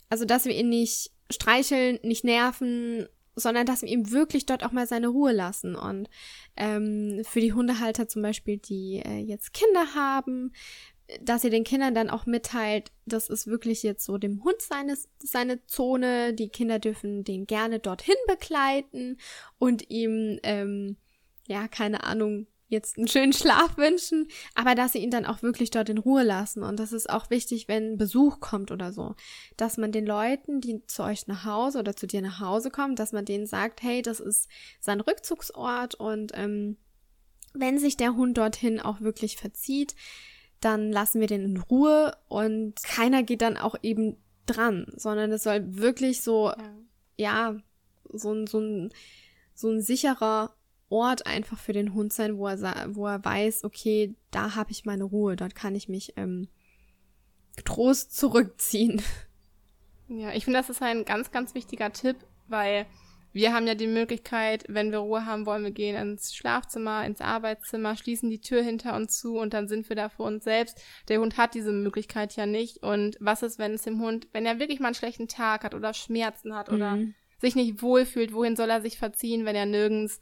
Also, 0.09 0.23
dass 0.23 0.45
wir 0.45 0.55
ihn 0.55 0.69
nicht 0.69 1.11
streicheln, 1.33 1.99
nicht 2.03 2.23
nerven 2.23 3.07
sondern 3.35 3.65
dass 3.65 3.81
wir 3.81 3.89
ihm 3.89 4.11
wirklich 4.11 4.45
dort 4.45 4.63
auch 4.63 4.71
mal 4.71 4.87
seine 4.87 5.07
Ruhe 5.07 5.31
lassen. 5.31 5.75
Und 5.75 6.09
ähm, 6.55 7.21
für 7.23 7.41
die 7.41 7.53
Hundehalter 7.53 8.07
zum 8.07 8.21
Beispiel, 8.21 8.57
die 8.57 9.01
äh, 9.03 9.17
jetzt 9.17 9.53
Kinder 9.53 9.95
haben, 9.95 10.53
dass 11.21 11.43
ihr 11.43 11.49
den 11.49 11.63
Kindern 11.63 11.95
dann 11.95 12.09
auch 12.09 12.25
mitteilt, 12.25 12.91
das 13.05 13.29
ist 13.29 13.47
wirklich 13.47 13.83
jetzt 13.83 14.05
so 14.05 14.17
dem 14.17 14.43
Hund 14.43 14.61
seine, 14.61 14.97
seine 15.19 15.65
Zone. 15.65 16.33
Die 16.33 16.49
Kinder 16.49 16.79
dürfen 16.79 17.23
den 17.23 17.45
gerne 17.45 17.79
dorthin 17.79 18.15
begleiten 18.27 19.17
und 19.57 19.89
ihm, 19.89 20.39
ähm, 20.43 20.97
ja, 21.47 21.67
keine 21.67 22.03
Ahnung, 22.03 22.47
jetzt 22.73 22.97
einen 22.97 23.07
schönen 23.07 23.31
Schlaf 23.31 23.77
wünschen, 23.77 24.27
aber 24.55 24.75
dass 24.75 24.91
sie 24.91 24.99
ihn 24.99 25.11
dann 25.11 25.25
auch 25.25 25.41
wirklich 25.41 25.71
dort 25.71 25.87
in 25.87 25.97
Ruhe 25.97 26.23
lassen. 26.23 26.63
Und 26.63 26.79
das 26.79 26.91
ist 26.91 27.09
auch 27.09 27.29
wichtig, 27.29 27.69
wenn 27.69 27.97
Besuch 27.97 28.41
kommt 28.41 28.71
oder 28.71 28.91
so, 28.91 29.15
dass 29.55 29.77
man 29.77 29.93
den 29.93 30.05
Leuten, 30.05 30.59
die 30.59 30.85
zu 30.87 31.03
euch 31.03 31.27
nach 31.27 31.45
Hause 31.45 31.79
oder 31.79 31.95
zu 31.95 32.07
dir 32.07 32.21
nach 32.21 32.41
Hause 32.41 32.69
kommen, 32.69 32.95
dass 32.97 33.13
man 33.13 33.23
denen 33.23 33.47
sagt, 33.47 33.81
hey, 33.81 34.01
das 34.01 34.19
ist 34.19 34.49
sein 34.81 34.99
Rückzugsort 34.99 35.95
und 35.95 36.33
ähm, 36.35 36.77
wenn 37.53 37.77
sich 37.77 37.97
der 37.97 38.15
Hund 38.15 38.37
dorthin 38.37 38.79
auch 38.79 39.01
wirklich 39.01 39.37
verzieht, 39.37 39.95
dann 40.59 40.91
lassen 40.91 41.19
wir 41.19 41.27
den 41.27 41.43
in 41.43 41.57
Ruhe 41.57 42.17
und 42.27 42.81
keiner 42.83 43.23
geht 43.23 43.41
dann 43.41 43.57
auch 43.57 43.75
eben 43.83 44.17
dran, 44.45 44.87
sondern 44.95 45.31
es 45.31 45.43
soll 45.43 45.61
wirklich 45.77 46.21
so, 46.21 46.51
ja, 47.17 47.53
ja 47.53 47.57
so, 48.11 48.33
ein, 48.33 48.47
so, 48.47 48.59
ein, 48.59 48.89
so 49.53 49.69
ein 49.69 49.81
sicherer 49.81 50.55
Ort 50.93 51.25
einfach 51.25 51.57
für 51.57 51.73
den 51.73 51.95
Hund 51.95 52.13
sein, 52.13 52.37
wo 52.37 52.47
er, 52.47 52.95
wo 52.95 53.07
er 53.07 53.25
weiß, 53.25 53.63
okay, 53.63 54.13
da 54.29 54.53
habe 54.53 54.69
ich 54.69 54.85
meine 54.85 55.03
Ruhe, 55.03 55.35
dort 55.35 55.55
kann 55.55 55.73
ich 55.73 55.89
mich 55.89 56.13
ähm, 56.17 56.47
Trost 57.65 58.15
zurückziehen. 58.15 59.01
Ja, 60.09 60.31
ich 60.33 60.43
finde, 60.43 60.59
das 60.59 60.69
ist 60.69 60.81
ein 60.83 61.05
ganz, 61.05 61.31
ganz 61.31 61.55
wichtiger 61.55 61.91
Tipp, 61.91 62.17
weil 62.47 62.85
wir 63.31 63.51
haben 63.51 63.65
ja 63.65 63.73
die 63.73 63.87
Möglichkeit, 63.87 64.65
wenn 64.67 64.91
wir 64.91 64.99
Ruhe 64.99 65.25
haben 65.25 65.47
wollen, 65.47 65.63
wir 65.63 65.71
gehen 65.71 65.95
ins 65.95 66.35
Schlafzimmer, 66.35 67.03
ins 67.05 67.19
Arbeitszimmer, 67.21 67.95
schließen 67.95 68.29
die 68.29 68.41
Tür 68.41 68.61
hinter 68.61 68.95
uns 68.95 69.17
zu 69.17 69.39
und 69.39 69.53
dann 69.53 69.67
sind 69.67 69.89
wir 69.89 69.95
da 69.95 70.09
für 70.09 70.21
uns 70.21 70.43
selbst. 70.43 70.79
Der 71.07 71.19
Hund 71.19 71.37
hat 71.37 71.55
diese 71.55 71.71
Möglichkeit 71.71 72.35
ja 72.35 72.45
nicht. 72.45 72.83
Und 72.83 73.17
was 73.21 73.41
ist, 73.41 73.57
wenn 73.57 73.73
es 73.73 73.83
dem 73.83 74.01
Hund, 74.01 74.27
wenn 74.33 74.45
er 74.45 74.59
wirklich 74.59 74.79
mal 74.79 74.89
einen 74.89 74.95
schlechten 74.95 75.29
Tag 75.29 75.63
hat 75.63 75.73
oder 75.73 75.95
Schmerzen 75.95 76.53
hat 76.53 76.69
mhm. 76.69 76.75
oder 76.75 76.99
sich 77.39 77.55
nicht 77.55 77.81
wohlfühlt, 77.81 78.33
wohin 78.33 78.55
soll 78.55 78.69
er 78.69 78.81
sich 78.81 78.99
verziehen, 78.99 79.45
wenn 79.45 79.55
er 79.55 79.65
nirgends 79.65 80.19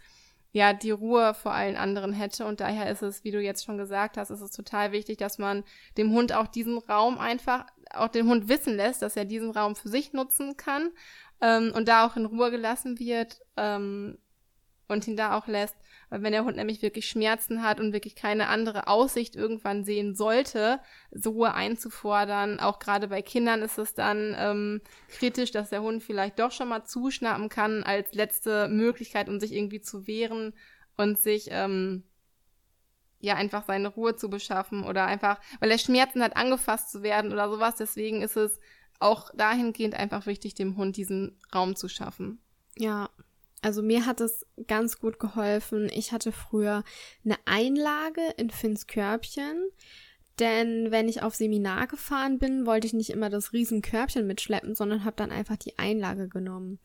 ja 0.51 0.73
die 0.73 0.91
Ruhe 0.91 1.33
vor 1.33 1.53
allen 1.53 1.75
anderen 1.75 2.13
hätte. 2.13 2.45
Und 2.45 2.59
daher 2.59 2.89
ist 2.89 3.01
es, 3.01 3.23
wie 3.23 3.31
du 3.31 3.41
jetzt 3.41 3.65
schon 3.65 3.77
gesagt 3.77 4.17
hast, 4.17 4.29
ist 4.29 4.41
es 4.41 4.51
total 4.51 4.91
wichtig, 4.91 5.17
dass 5.17 5.37
man 5.37 5.63
dem 5.97 6.11
Hund 6.11 6.33
auch 6.33 6.47
diesen 6.47 6.77
Raum 6.77 7.17
einfach, 7.17 7.65
auch 7.91 8.09
den 8.09 8.27
Hund 8.27 8.49
wissen 8.49 8.75
lässt, 8.75 9.01
dass 9.01 9.15
er 9.15 9.25
diesen 9.25 9.51
Raum 9.51 9.75
für 9.75 9.89
sich 9.89 10.13
nutzen 10.13 10.57
kann 10.57 10.91
ähm, 11.41 11.71
und 11.75 11.87
da 11.87 12.05
auch 12.05 12.15
in 12.15 12.25
Ruhe 12.25 12.51
gelassen 12.51 12.99
wird 12.99 13.41
ähm, 13.57 14.17
und 14.87 15.07
ihn 15.07 15.17
da 15.17 15.37
auch 15.37 15.47
lässt. 15.47 15.75
Weil 16.11 16.23
wenn 16.23 16.33
der 16.33 16.43
Hund 16.43 16.57
nämlich 16.57 16.81
wirklich 16.81 17.07
Schmerzen 17.07 17.63
hat 17.63 17.79
und 17.79 17.93
wirklich 17.93 18.15
keine 18.15 18.49
andere 18.49 18.87
Aussicht 18.87 19.37
irgendwann 19.37 19.85
sehen 19.85 20.13
sollte, 20.13 20.81
so 21.09 21.31
Ruhe 21.31 21.53
einzufordern, 21.53 22.59
auch 22.59 22.79
gerade 22.79 23.07
bei 23.07 23.21
Kindern 23.21 23.61
ist 23.61 23.77
es 23.77 23.93
dann 23.93 24.35
ähm, 24.37 24.81
kritisch, 25.07 25.51
dass 25.51 25.69
der 25.69 25.81
Hund 25.81 26.03
vielleicht 26.03 26.37
doch 26.37 26.51
schon 26.51 26.67
mal 26.67 26.83
zuschnappen 26.83 27.47
kann 27.47 27.83
als 27.83 28.13
letzte 28.13 28.67
Möglichkeit, 28.67 29.29
um 29.29 29.39
sich 29.39 29.53
irgendwie 29.53 29.79
zu 29.79 30.05
wehren 30.05 30.53
und 30.97 31.17
sich 31.17 31.47
ähm, 31.49 32.03
ja 33.21 33.35
einfach 33.35 33.63
seine 33.65 33.87
Ruhe 33.87 34.17
zu 34.17 34.29
beschaffen 34.29 34.83
oder 34.83 35.05
einfach, 35.05 35.39
weil 35.61 35.71
er 35.71 35.77
Schmerzen 35.77 36.21
hat, 36.21 36.35
angefasst 36.35 36.91
zu 36.91 37.03
werden 37.03 37.31
oder 37.31 37.49
sowas. 37.49 37.75
Deswegen 37.75 38.21
ist 38.21 38.35
es 38.35 38.59
auch 38.99 39.31
dahingehend 39.33 39.95
einfach 39.95 40.25
wichtig, 40.25 40.55
dem 40.55 40.75
Hund 40.75 40.97
diesen 40.97 41.39
Raum 41.55 41.77
zu 41.77 41.87
schaffen. 41.87 42.41
Ja, 42.77 43.09
also 43.61 43.81
mir 43.81 44.05
hat 44.05 44.21
es 44.21 44.45
ganz 44.67 44.99
gut 44.99 45.19
geholfen. 45.19 45.89
Ich 45.93 46.11
hatte 46.11 46.31
früher 46.31 46.83
eine 47.23 47.37
Einlage 47.45 48.21
in 48.37 48.49
Finns 48.49 48.87
Körbchen. 48.87 49.69
Denn 50.39 50.91
wenn 50.91 51.07
ich 51.07 51.21
auf 51.21 51.35
Seminar 51.35 51.87
gefahren 51.87 52.39
bin, 52.39 52.65
wollte 52.65 52.87
ich 52.87 52.93
nicht 52.93 53.11
immer 53.11 53.29
das 53.29 53.53
riesen 53.53 53.81
Körbchen 53.81 54.25
mitschleppen, 54.25 54.73
sondern 54.73 55.03
habe 55.03 55.15
dann 55.15 55.31
einfach 55.31 55.57
die 55.57 55.77
Einlage 55.77 56.27
genommen. 56.27 56.79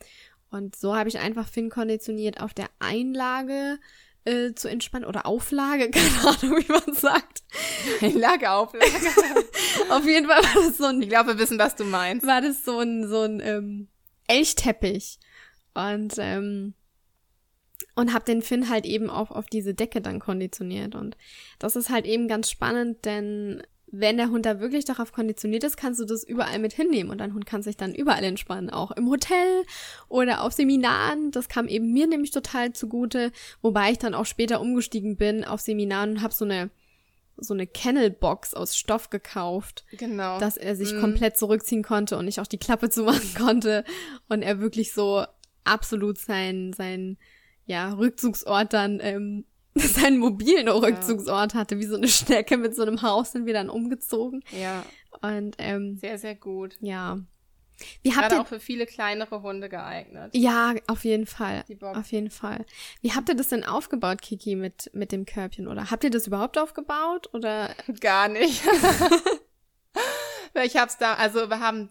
Und 0.51 0.77
so 0.77 0.95
habe 0.95 1.09
ich 1.09 1.19
einfach 1.19 1.49
Finn 1.49 1.71
konditioniert, 1.71 2.41
auf 2.41 2.53
der 2.53 2.69
Einlage 2.79 3.79
äh, 4.27 4.53
zu 4.53 4.69
entspannen 4.69 5.09
oder 5.09 5.25
Auflage, 5.25 5.91
keine 5.91 6.29
Ahnung, 6.29 6.59
wie 6.59 6.73
man 6.73 6.95
sagt. 6.95 7.45
Einlage, 8.03 8.51
Auflage. 8.51 8.87
Auf 9.91 10.05
jeden 10.05 10.27
Fall 10.27 10.43
war 10.43 10.63
das 10.63 10.77
so 10.77 10.85
ein. 10.85 11.01
Ich 11.01 11.09
glaube, 11.09 11.31
wir 11.31 11.39
wissen, 11.39 11.59
was 11.59 11.77
du 11.77 11.85
meinst. 11.85 12.27
War 12.27 12.41
das 12.41 12.65
so 12.65 12.81
ein 12.81 13.09
so 13.09 13.23
ein 13.23 13.41
ähm, 13.41 13.89
Elchteppich 14.27 15.19
und 15.77 16.15
ähm, 16.19 16.75
und 17.95 18.13
habe 18.13 18.25
den 18.25 18.43
Finn 18.43 18.69
halt 18.69 18.85
eben 18.85 19.09
auch 19.09 19.31
auf 19.31 19.47
diese 19.47 19.75
Decke 19.75 20.01
dann 20.01 20.19
konditioniert 20.19 20.95
und 20.95 21.17
das 21.59 21.77
ist 21.77 21.91
halt 21.91 22.07
eben 22.07 22.29
ganz 22.29 22.51
spannend, 22.51 23.05
denn 23.05 23.63
wenn 23.89 24.17
der 24.17 24.31
Hund 24.31 24.45
da 24.45 24.61
wirklich 24.61 24.85
darauf 24.85 25.13
konditioniert 25.13 25.65
ist, 25.65 25.77
kannst 25.77 26.01
du 26.01 26.05
das 26.05 26.25
überall 26.25 26.59
mit 26.59 26.73
hinnehmen 26.73 27.11
und 27.11 27.19
dein 27.19 27.35
Hund 27.35 27.47
kann 27.47 27.63
sich 27.63 27.77
dann 27.77 27.95
überall 27.95 28.25
entspannen, 28.25 28.69
auch 28.69 28.91
im 28.91 29.09
Hotel 29.09 29.65
oder 30.09 30.43
auf 30.43 30.53
Seminaren. 30.53 31.31
Das 31.31 31.49
kam 31.49 31.69
eben 31.69 31.93
mir 31.93 32.07
nämlich 32.07 32.33
total 32.33 32.73
zugute, 32.73 33.31
wobei 33.63 33.93
ich 33.93 33.99
dann 33.99 34.15
auch 34.15 34.27
später 34.27 34.61
umgestiegen 34.61 35.17
bin 35.17 35.45
auf 35.45 35.61
Seminaren 35.61 36.13
und 36.13 36.23
habe 36.23 36.35
so 36.35 36.45
eine 36.45 36.71
so 37.39 37.53
eine 37.53 37.67
Kennelbox 37.67 38.55
aus 38.55 38.77
Stoff 38.79 39.11
gekauft, 39.11 39.85
genau. 39.93 40.41
dass 40.41 40.57
er 40.57 40.75
sich 40.75 40.95
mm. 40.95 41.01
komplett 41.01 41.37
zurückziehen 41.37 41.83
konnte 41.83 42.17
und 42.17 42.27
ich 42.29 42.41
auch 42.41 42.47
die 42.47 42.57
Klappe 42.59 42.89
zumachen 42.89 43.35
konnte 43.39 43.85
und 44.31 44.41
er 44.41 44.59
wirklich 44.61 44.95
so 44.95 45.27
absolut 45.67 46.19
sein 46.19 46.73
sein 46.73 47.19
ja 47.67 47.93
Rückzugsort 47.93 48.73
dann 48.73 49.01
ähm, 49.03 49.45
seinen 49.77 50.19
mobilen 50.19 50.69
Rückzugsort 50.69 51.55
hatte, 51.55 51.79
wie 51.79 51.85
so 51.85 51.97
eine 51.97 52.09
Schnecke 52.09 52.57
mit 52.57 52.75
so 52.75 52.83
einem 52.83 53.03
Haus 53.03 53.33
sind 53.33 53.47
wir 53.47 53.53
dann 53.53 53.69
umgezogen. 53.69 54.43
Ja. 54.51 54.85
Und 55.21 55.57
ähm, 55.59 55.97
sehr, 55.97 56.19
sehr 56.19 56.35
gut. 56.35 56.77
Ja. 56.81 57.19
Wie 58.03 58.13
habt 58.13 58.23
Gerade 58.23 58.37
ihr, 58.37 58.41
auch 58.41 58.47
für 58.47 58.61
viele 58.61 58.87
kleinere 58.87 59.43
Hunde 59.43 59.69
geeignet. 59.69 60.31
Ja, 60.35 60.75
auf 60.87 61.05
jeden 61.05 61.27
Fall. 61.27 61.63
Auf 61.83 62.11
jeden 62.11 62.31
Fall. 62.31 62.65
Wie 63.03 63.13
habt 63.13 63.29
ihr 63.29 63.35
das 63.35 63.49
denn 63.49 63.65
aufgebaut, 63.65 64.23
Kiki, 64.23 64.57
mit, 64.57 64.91
mit 64.95 65.13
dem 65.13 65.27
Körbchen? 65.27 65.69
Oder 65.69 65.91
habt 65.91 66.03
ihr 66.05 66.11
das 66.11 66.27
überhaupt 66.27 66.57
aufgebaut? 66.57 67.29
Oder? 67.35 67.75
Gar 68.01 68.29
nicht. 68.29 68.63
ich 70.65 70.77
hab's 70.79 70.97
da, 70.97 71.15
also 71.15 71.51
wir 71.51 71.61
haben 71.61 71.91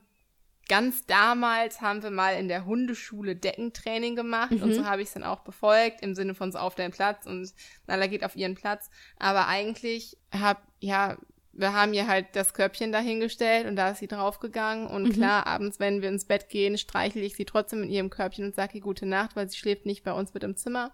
ganz 0.67 1.05
damals 1.05 1.81
haben 1.81 2.01
wir 2.03 2.11
mal 2.11 2.35
in 2.35 2.47
der 2.47 2.65
Hundeschule 2.65 3.35
Deckentraining 3.35 4.15
gemacht 4.15 4.51
mhm. 4.51 4.63
und 4.63 4.73
so 4.73 4.85
habe 4.85 5.01
ich 5.01 5.09
es 5.09 5.13
dann 5.13 5.23
auch 5.23 5.41
befolgt, 5.41 6.01
im 6.01 6.15
Sinne 6.15 6.33
von 6.33 6.51
so 6.51 6.57
auf 6.57 6.75
deinen 6.75 6.91
Platz 6.91 7.25
und 7.25 7.53
Nala 7.87 8.07
geht 8.07 8.23
auf 8.23 8.35
ihren 8.35 8.55
Platz. 8.55 8.89
Aber 9.17 9.47
eigentlich 9.47 10.17
hab, 10.31 10.63
ja, 10.79 11.17
wir 11.53 11.73
haben 11.73 11.93
ihr 11.93 12.07
halt 12.07 12.27
das 12.33 12.53
Körbchen 12.53 12.91
dahingestellt 12.91 13.65
und 13.65 13.75
da 13.75 13.91
ist 13.91 13.99
sie 13.99 14.07
draufgegangen. 14.07 14.87
Und 14.87 15.03
mhm. 15.03 15.11
klar, 15.13 15.47
abends, 15.47 15.79
wenn 15.79 16.01
wir 16.01 16.09
ins 16.09 16.25
Bett 16.25 16.49
gehen, 16.49 16.77
streichle 16.77 17.21
ich 17.21 17.35
sie 17.35 17.45
trotzdem 17.45 17.83
in 17.83 17.89
ihrem 17.89 18.09
Körbchen 18.09 18.45
und 18.45 18.55
sage 18.55 18.75
ihr 18.75 18.81
gute 18.81 19.05
Nacht, 19.05 19.35
weil 19.35 19.49
sie 19.49 19.57
schläft 19.57 19.85
nicht 19.85 20.03
bei 20.03 20.11
uns 20.11 20.33
mit 20.33 20.43
im 20.43 20.57
Zimmer, 20.57 20.91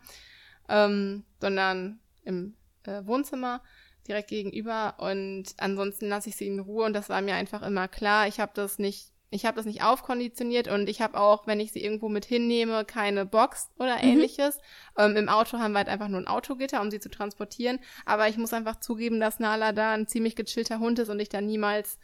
ähm, 0.70 1.24
sondern 1.40 2.00
im 2.24 2.56
äh, 2.86 3.06
Wohnzimmer 3.06 3.62
direkt 4.08 4.30
gegenüber. 4.30 4.96
Und 5.00 5.46
ansonsten 5.58 6.08
lasse 6.08 6.30
ich 6.30 6.36
sie 6.36 6.48
in 6.48 6.60
Ruhe 6.60 6.86
und 6.86 6.94
das 6.94 7.10
war 7.10 7.22
mir 7.22 7.36
einfach 7.36 7.64
immer 7.64 7.88
klar. 7.88 8.28
Ich 8.28 8.40
habe 8.40 8.52
das 8.54 8.78
nicht 8.78 9.11
ich 9.34 9.46
habe 9.46 9.56
das 9.56 9.66
nicht 9.66 9.82
aufkonditioniert 9.82 10.68
und 10.68 10.90
ich 10.90 11.02
habe 11.02 11.18
auch, 11.18 11.48
wenn 11.48 11.62
ich 11.62 11.72
sie 11.72 11.82
irgendwo 11.82 12.10
mit 12.10 12.26
hinnehme, 12.26 12.84
keine 12.84 13.26
Box 13.26 13.70
oder 13.80 13.96
mhm. 13.96 14.04
ähnliches. 14.04 14.58
Mhm. 14.98 15.04
Ähm, 15.04 15.16
Im 15.16 15.30
Auto 15.30 15.58
haben 15.58 15.72
wir 15.72 15.80
halt 15.80 15.88
einfach 15.88 16.10
nur 16.10 16.20
ein 16.20 16.28
Autogitter, 16.28 16.82
um 16.82 16.92
sie 16.92 17.00
zu 17.00 17.10
transportieren. 17.10 17.80
Aber 18.06 18.28
ich 18.28 18.38
muss 18.38 18.52
einfach 18.52 18.82
zugeben, 18.82 19.22
dass 19.22 19.40
Nala 19.40 19.72
da 19.72 19.94
ein 19.94 20.06
ziemlich 20.06 20.36
gechillter 20.36 20.80
Hund 20.80 21.00
ist 21.00 21.08
und 21.08 21.20
ich 21.22 21.30
da 21.30 21.40
niemals 21.40 21.98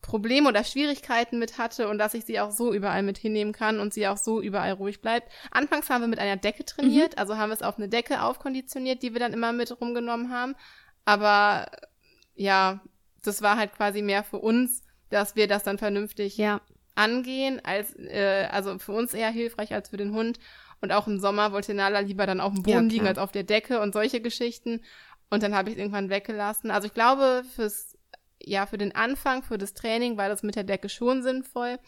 Probleme 0.00 0.48
oder 0.48 0.62
Schwierigkeiten 0.62 1.40
mit 1.40 1.58
hatte 1.58 1.88
und 1.88 1.98
dass 1.98 2.14
ich 2.14 2.24
sie 2.24 2.38
auch 2.38 2.52
so 2.52 2.72
überall 2.72 3.02
mit 3.02 3.18
hinnehmen 3.18 3.52
kann 3.52 3.80
und 3.80 3.92
sie 3.92 4.06
auch 4.06 4.16
so 4.16 4.40
überall 4.40 4.72
ruhig 4.72 5.02
bleibt. 5.02 5.30
Anfangs 5.50 5.90
haben 5.90 6.02
wir 6.02 6.08
mit 6.08 6.20
einer 6.20 6.36
Decke 6.36 6.64
trainiert, 6.64 7.14
mhm. 7.14 7.18
also 7.18 7.36
haben 7.36 7.50
wir 7.50 7.54
es 7.54 7.62
auf 7.62 7.78
eine 7.78 7.88
Decke 7.88 8.22
aufkonditioniert, 8.22 9.02
die 9.02 9.12
wir 9.12 9.18
dann 9.18 9.32
immer 9.32 9.52
mit 9.52 9.78
rumgenommen 9.80 10.30
haben. 10.30 10.54
Aber 11.04 11.66
ja, 12.34 12.80
das 13.24 13.42
war 13.42 13.56
halt 13.56 13.72
quasi 13.72 14.02
mehr 14.02 14.22
für 14.22 14.38
uns 14.38 14.82
dass 15.10 15.36
wir 15.36 15.46
das 15.46 15.62
dann 15.62 15.78
vernünftig 15.78 16.36
ja. 16.36 16.60
angehen, 16.94 17.60
als 17.64 17.94
äh, 17.96 18.48
also 18.50 18.78
für 18.78 18.92
uns 18.92 19.12
eher 19.14 19.30
hilfreich 19.30 19.74
als 19.74 19.90
für 19.90 19.96
den 19.96 20.12
Hund. 20.12 20.38
Und 20.80 20.92
auch 20.92 21.06
im 21.06 21.20
Sommer 21.20 21.52
wollte 21.52 21.74
Nala 21.74 22.00
lieber 22.00 22.26
dann 22.26 22.40
auf 22.40 22.54
dem 22.54 22.62
Boden 22.62 22.88
ja, 22.88 22.92
liegen 22.92 23.06
als 23.06 23.18
auf 23.18 23.32
der 23.32 23.42
Decke 23.42 23.80
und 23.80 23.92
solche 23.92 24.20
Geschichten. 24.20 24.80
Und 25.28 25.42
dann 25.42 25.54
habe 25.54 25.68
ich 25.68 25.76
es 25.76 25.80
irgendwann 25.80 26.08
weggelassen. 26.08 26.70
Also 26.70 26.86
ich 26.86 26.94
glaube, 26.94 27.44
fürs, 27.54 27.98
ja, 28.42 28.66
für 28.66 28.78
den 28.78 28.94
Anfang, 28.94 29.42
für 29.42 29.58
das 29.58 29.74
Training 29.74 30.16
war 30.16 30.28
das 30.28 30.42
mit 30.42 30.56
der 30.56 30.64
Decke 30.64 30.88
schon 30.88 31.22
sinnvoll. 31.22 31.78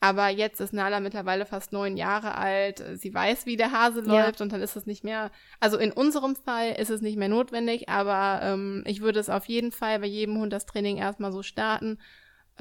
Aber 0.00 0.28
jetzt 0.28 0.60
ist 0.60 0.72
Nala 0.72 0.98
mittlerweile 0.98 1.46
fast 1.46 1.72
neun 1.72 1.96
Jahre 1.96 2.34
alt. 2.36 2.82
Sie 2.94 3.14
weiß, 3.14 3.46
wie 3.46 3.56
der 3.56 3.70
Hase 3.70 4.00
läuft 4.00 4.40
ja. 4.40 4.44
und 4.44 4.52
dann 4.52 4.60
ist 4.60 4.74
es 4.74 4.84
nicht 4.84 5.04
mehr, 5.04 5.30
also 5.60 5.78
in 5.78 5.92
unserem 5.92 6.34
Fall 6.34 6.72
ist 6.72 6.90
es 6.90 7.02
nicht 7.02 7.16
mehr 7.16 7.28
notwendig, 7.28 7.88
aber 7.88 8.40
ähm, 8.42 8.82
ich 8.84 9.00
würde 9.00 9.20
es 9.20 9.30
auf 9.30 9.44
jeden 9.44 9.70
Fall 9.70 10.00
bei 10.00 10.06
jedem 10.06 10.38
Hund 10.38 10.52
das 10.52 10.66
Training 10.66 10.96
erstmal 10.96 11.30
so 11.30 11.44
starten 11.44 11.98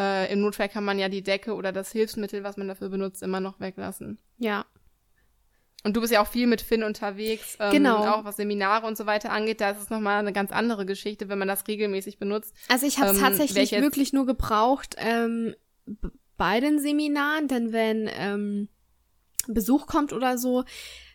äh, 0.01 0.31
Im 0.33 0.41
Notfall 0.41 0.69
kann 0.69 0.83
man 0.83 0.97
ja 0.97 1.09
die 1.09 1.21
Decke 1.23 1.53
oder 1.53 1.71
das 1.71 1.91
Hilfsmittel, 1.91 2.43
was 2.43 2.57
man 2.57 2.67
dafür 2.67 2.89
benutzt, 2.89 3.21
immer 3.21 3.39
noch 3.39 3.59
weglassen. 3.59 4.17
Ja. 4.37 4.65
und 5.83 5.95
du 5.95 6.01
bist 6.01 6.13
ja 6.13 6.21
auch 6.21 6.27
viel 6.27 6.47
mit 6.47 6.61
Finn 6.61 6.83
unterwegs. 6.83 7.57
Ähm, 7.59 7.71
Genau. 7.71 8.05
Auch 8.07 8.23
was 8.23 8.35
Seminare 8.37 8.85
und 8.87 8.97
so 8.97 9.05
weiter 9.05 9.31
angeht. 9.31 9.61
Da 9.61 9.71
ist 9.71 9.81
es 9.81 9.89
nochmal 9.89 10.19
eine 10.19 10.31
ganz 10.33 10.51
andere 10.51 10.85
Geschichte, 10.85 11.27
wenn 11.29 11.39
man 11.39 11.47
das 11.47 11.67
regelmäßig 11.67 12.17
benutzt. 12.19 12.53
Also 12.67 12.85
ich 12.87 12.99
habe 12.99 13.11
es 13.11 13.17
Ähm, 13.17 13.23
tatsächlich 13.23 13.71
wirklich 13.71 14.13
nur 14.13 14.25
gebraucht 14.25 14.95
ähm, 14.99 15.55
bei 16.37 16.59
den 16.59 16.79
Seminaren, 16.79 17.47
denn 17.47 17.71
wenn 17.71 18.09
ähm, 18.13 18.67
Besuch 19.47 19.87
kommt 19.87 20.13
oder 20.13 20.37
so, 20.37 20.63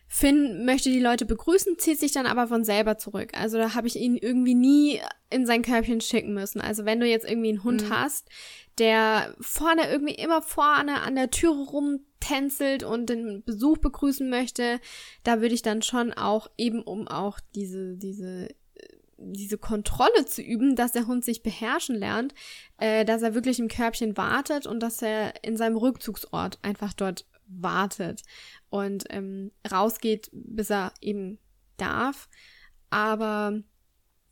Finn 0.09 0.63
möchte 0.65 0.89
die 0.89 1.01
Leute 1.01 1.25
begrüßen, 1.25 1.77
zieht 1.77 1.99
sich 1.99 2.13
dann 2.13 2.25
aber 2.25 2.47
von 2.47 2.63
selber 2.63 2.97
zurück. 2.97 3.31
Also 3.33 3.57
da 3.57 3.73
habe 3.75 3.87
ich 3.87 3.97
ihn 3.97 4.15
irgendwie 4.15 4.55
nie 4.55 5.01
in 5.29 5.45
sein 5.45 5.61
Körbchen 5.63 5.99
schicken 5.99 6.33
müssen. 6.33 6.61
Also 6.61 6.85
wenn 6.85 6.99
du 7.01 7.05
jetzt 7.05 7.29
irgendwie 7.29 7.49
einen 7.49 7.63
Hund 7.65 7.83
Mhm. 7.83 7.89
hast, 7.89 8.29
der 8.77 9.35
vorne 9.41 9.89
irgendwie 9.89 10.15
immer 10.15 10.41
vorne 10.41 11.01
an 11.01 11.15
der 11.15 11.29
Türe 11.29 11.61
rumtänzelt 11.65 12.83
und 12.83 13.09
den 13.09 13.43
Besuch 13.43 13.79
begrüßen 13.79 14.29
möchte, 14.29 14.79
da 15.23 15.41
würde 15.41 15.55
ich 15.55 15.61
dann 15.61 15.81
schon 15.81 16.13
auch 16.13 16.47
eben 16.57 16.83
um 16.83 17.07
auch 17.09 17.39
diese, 17.55 17.97
diese, 17.97 18.49
äh, 18.49 18.53
diese 19.17 19.57
Kontrolle 19.57 20.25
zu 20.25 20.41
üben, 20.41 20.75
dass 20.77 20.93
der 20.93 21.07
Hund 21.07 21.25
sich 21.25 21.43
beherrschen 21.43 21.95
lernt, 21.95 22.33
äh, 22.77 23.03
dass 23.03 23.23
er 23.23 23.33
wirklich 23.35 23.59
im 23.59 23.67
Körbchen 23.67 24.15
wartet 24.15 24.67
und 24.67 24.79
dass 24.79 25.01
er 25.01 25.43
in 25.43 25.57
seinem 25.57 25.75
Rückzugsort 25.75 26.59
einfach 26.61 26.93
dort 26.93 27.25
wartet 27.47 28.23
und 28.69 29.05
ähm, 29.09 29.51
rausgeht, 29.69 30.29
bis 30.31 30.69
er 30.69 30.93
eben 31.01 31.39
darf. 31.77 32.29
Aber 32.89 33.61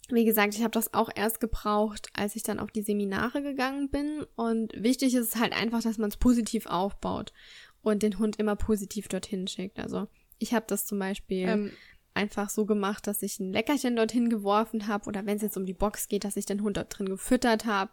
wie 0.09 0.25
gesagt, 0.25 0.55
ich 0.55 0.61
habe 0.61 0.71
das 0.71 0.93
auch 0.93 1.09
erst 1.13 1.39
gebraucht, 1.39 2.09
als 2.13 2.35
ich 2.35 2.43
dann 2.43 2.59
auf 2.59 2.71
die 2.71 2.83
Seminare 2.83 3.41
gegangen 3.41 3.89
bin. 3.89 4.25
Und 4.35 4.71
wichtig 4.75 5.15
ist 5.15 5.33
es 5.33 5.41
halt 5.41 5.53
einfach, 5.53 5.81
dass 5.81 5.97
man 5.97 6.09
es 6.09 6.17
positiv 6.17 6.67
aufbaut 6.67 7.33
und 7.81 8.03
den 8.03 8.19
Hund 8.19 8.37
immer 8.37 8.55
positiv 8.55 9.07
dorthin 9.07 9.47
schickt. 9.47 9.79
Also 9.79 10.07
ich 10.37 10.53
habe 10.53 10.65
das 10.67 10.85
zum 10.85 10.99
Beispiel 10.99 11.47
Ähm, 11.47 11.71
einfach 12.15 12.49
so 12.49 12.65
gemacht, 12.65 13.07
dass 13.07 13.21
ich 13.21 13.39
ein 13.39 13.51
Leckerchen 13.51 13.95
dorthin 13.95 14.29
geworfen 14.29 14.87
habe 14.87 15.07
oder 15.07 15.25
wenn 15.25 15.35
es 15.35 15.43
jetzt 15.43 15.57
um 15.57 15.65
die 15.65 15.73
Box 15.73 16.07
geht, 16.07 16.23
dass 16.23 16.37
ich 16.37 16.45
den 16.45 16.61
Hund 16.61 16.77
dort 16.77 16.97
drin 16.97 17.09
gefüttert 17.09 17.65
habe. 17.65 17.91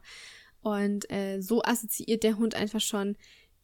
Und 0.61 1.11
äh, 1.11 1.41
so 1.41 1.63
assoziiert 1.63 2.23
der 2.23 2.39
Hund 2.39 2.55
einfach 2.55 2.81
schon 2.81 3.17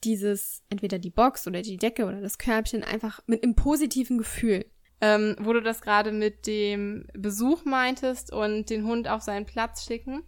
dieses, 0.04 0.62
entweder 0.70 0.98
die 0.98 1.10
Box 1.10 1.46
oder 1.46 1.62
die 1.62 1.76
Decke 1.76 2.06
oder 2.06 2.20
das 2.20 2.38
Körbchen, 2.38 2.84
einfach 2.84 3.20
mit 3.26 3.42
einem 3.42 3.54
positiven 3.54 4.18
Gefühl. 4.18 4.64
ähm, 5.00 5.36
wo 5.40 5.52
du 5.52 5.62
das 5.62 5.80
gerade 5.80 6.12
mit 6.12 6.46
dem 6.46 7.06
Besuch 7.14 7.64
meintest 7.64 8.32
und 8.32 8.68
den 8.70 8.84
Hund 8.84 9.08
auf 9.08 9.22
seinen 9.22 9.46
Platz 9.46 9.84
schicken. 9.84 10.22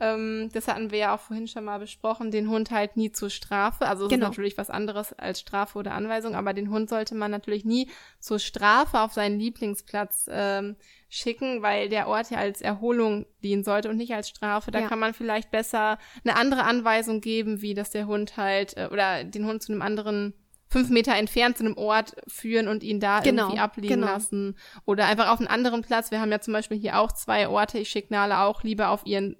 Ähm, 0.00 0.50
das 0.52 0.66
hatten 0.66 0.90
wir 0.90 0.98
ja 0.98 1.14
auch 1.14 1.20
vorhin 1.20 1.46
schon 1.46 1.64
mal 1.64 1.78
besprochen, 1.78 2.30
den 2.32 2.48
Hund 2.48 2.70
halt 2.72 2.96
nie 2.96 3.12
zur 3.12 3.30
Strafe. 3.30 3.86
Also 3.86 4.04
es 4.06 4.10
Genau. 4.10 4.26
ist 4.26 4.30
natürlich 4.30 4.58
was 4.58 4.68
anderes 4.70 5.12
als 5.12 5.38
Strafe 5.40 5.78
oder 5.78 5.92
Anweisung, 5.94 6.34
aber 6.34 6.52
den 6.52 6.68
Hund 6.70 6.88
sollte 6.90 7.14
man 7.14 7.30
natürlich 7.30 7.64
nie 7.64 7.88
zur 8.18 8.38
Strafe 8.40 9.00
auf 9.00 9.12
seinen 9.12 9.38
Lieblingsplatz 9.38 10.26
ähm, 10.30 10.76
schicken, 11.08 11.62
weil 11.62 11.88
der 11.88 12.08
Ort 12.08 12.30
ja 12.30 12.38
als 12.38 12.60
Erholung 12.60 13.24
dienen 13.44 13.62
sollte 13.62 13.88
und 13.88 13.96
nicht 13.96 14.12
als 14.14 14.28
Strafe. 14.28 14.72
Da 14.72 14.80
Ja. 14.80 14.88
kann 14.88 14.98
man 14.98 15.14
vielleicht 15.14 15.52
besser 15.52 15.98
eine 16.24 16.36
andere 16.36 16.64
Anweisung 16.64 17.20
geben, 17.20 17.62
wie 17.62 17.74
dass 17.74 17.90
der 17.90 18.06
Hund 18.06 18.36
halt 18.36 18.76
äh, 18.76 18.88
oder 18.90 19.22
den 19.22 19.46
Hund 19.46 19.62
zu 19.62 19.70
einem 19.72 19.82
anderen 19.82 20.34
fünf 20.66 20.90
Meter 20.90 21.14
entfernt 21.14 21.56
zu 21.56 21.64
einem 21.64 21.76
Ort 21.76 22.16
führen 22.26 22.66
und 22.66 22.82
ihn 22.82 22.98
da 22.98 23.20
Genau, 23.20 23.44
irgendwie 23.44 23.60
abliegen 23.60 24.00
genau. 24.00 24.08
lassen. 24.12 24.56
Oder 24.86 25.06
einfach 25.06 25.28
auf 25.28 25.38
einen 25.38 25.46
anderen 25.46 25.82
Platz. 25.82 26.10
Wir 26.10 26.20
haben 26.20 26.32
ja 26.32 26.40
zum 26.40 26.52
Beispiel 26.52 26.76
hier 26.78 26.98
auch 26.98 27.12
zwei 27.12 27.46
Orte. 27.48 27.78
Ich 27.78 27.90
schicke 27.90 28.12
Nala 28.12 28.44
auch 28.44 28.64
lieber 28.64 28.88
auf 28.88 29.06
ihren 29.06 29.36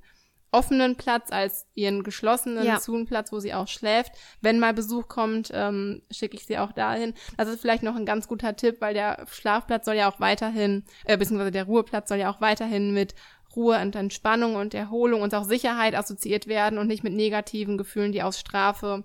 offenen 0.55 0.97
Platz 0.97 1.31
als 1.31 1.67
ihren 1.75 2.03
geschlossenen 2.03 2.65
Ja. 2.65 2.81
Zoom-Platz, 2.81 3.33
wo 3.33 3.41
sie 3.41 3.53
auch 3.53 3.69
schläft. 3.69 4.13
Wenn 4.41 4.59
mal 4.59 4.73
Besuch 4.73 5.09
kommt, 5.09 5.51
ähm, 5.53 6.03
schicke 6.11 6.37
ich 6.37 6.47
sie 6.47 6.59
auch 6.59 6.73
dahin. 6.73 7.13
Das 7.37 7.49
ist 7.49 7.61
vielleicht 7.61 7.83
noch 7.83 7.97
ein 7.97 8.07
ganz 8.07 8.29
guter 8.29 8.57
Tipp, 8.57 8.81
weil 8.81 8.95
der 8.95 9.27
Schlafplatz 9.31 9.85
soll 9.85 9.97
ja 9.97 10.11
auch 10.11 10.21
weiterhin, 10.21 10.85
äh, 11.05 11.19
beziehungsweise 11.19 11.51
der 11.51 11.65
Ruheplatz 11.65 12.09
soll 12.09 12.19
ja 12.19 12.31
auch 12.31 12.41
weiterhin 12.41 12.95
mit 12.95 13.15
Ruhe 13.55 13.81
und 13.81 13.95
Entspannung 13.97 14.57
und 14.57 14.75
Erholung 14.75 15.23
und 15.23 15.35
auch 15.35 15.45
Sicherheit 15.45 15.95
assoziiert 15.95 16.47
werden 16.47 16.79
und 16.79 16.87
nicht 16.87 17.05
mit 17.05 17.13
negativen 17.13 17.79
Gefühlen, 17.79 18.13
die 18.13 18.23
aus 18.23 18.39
Strafe 18.39 19.05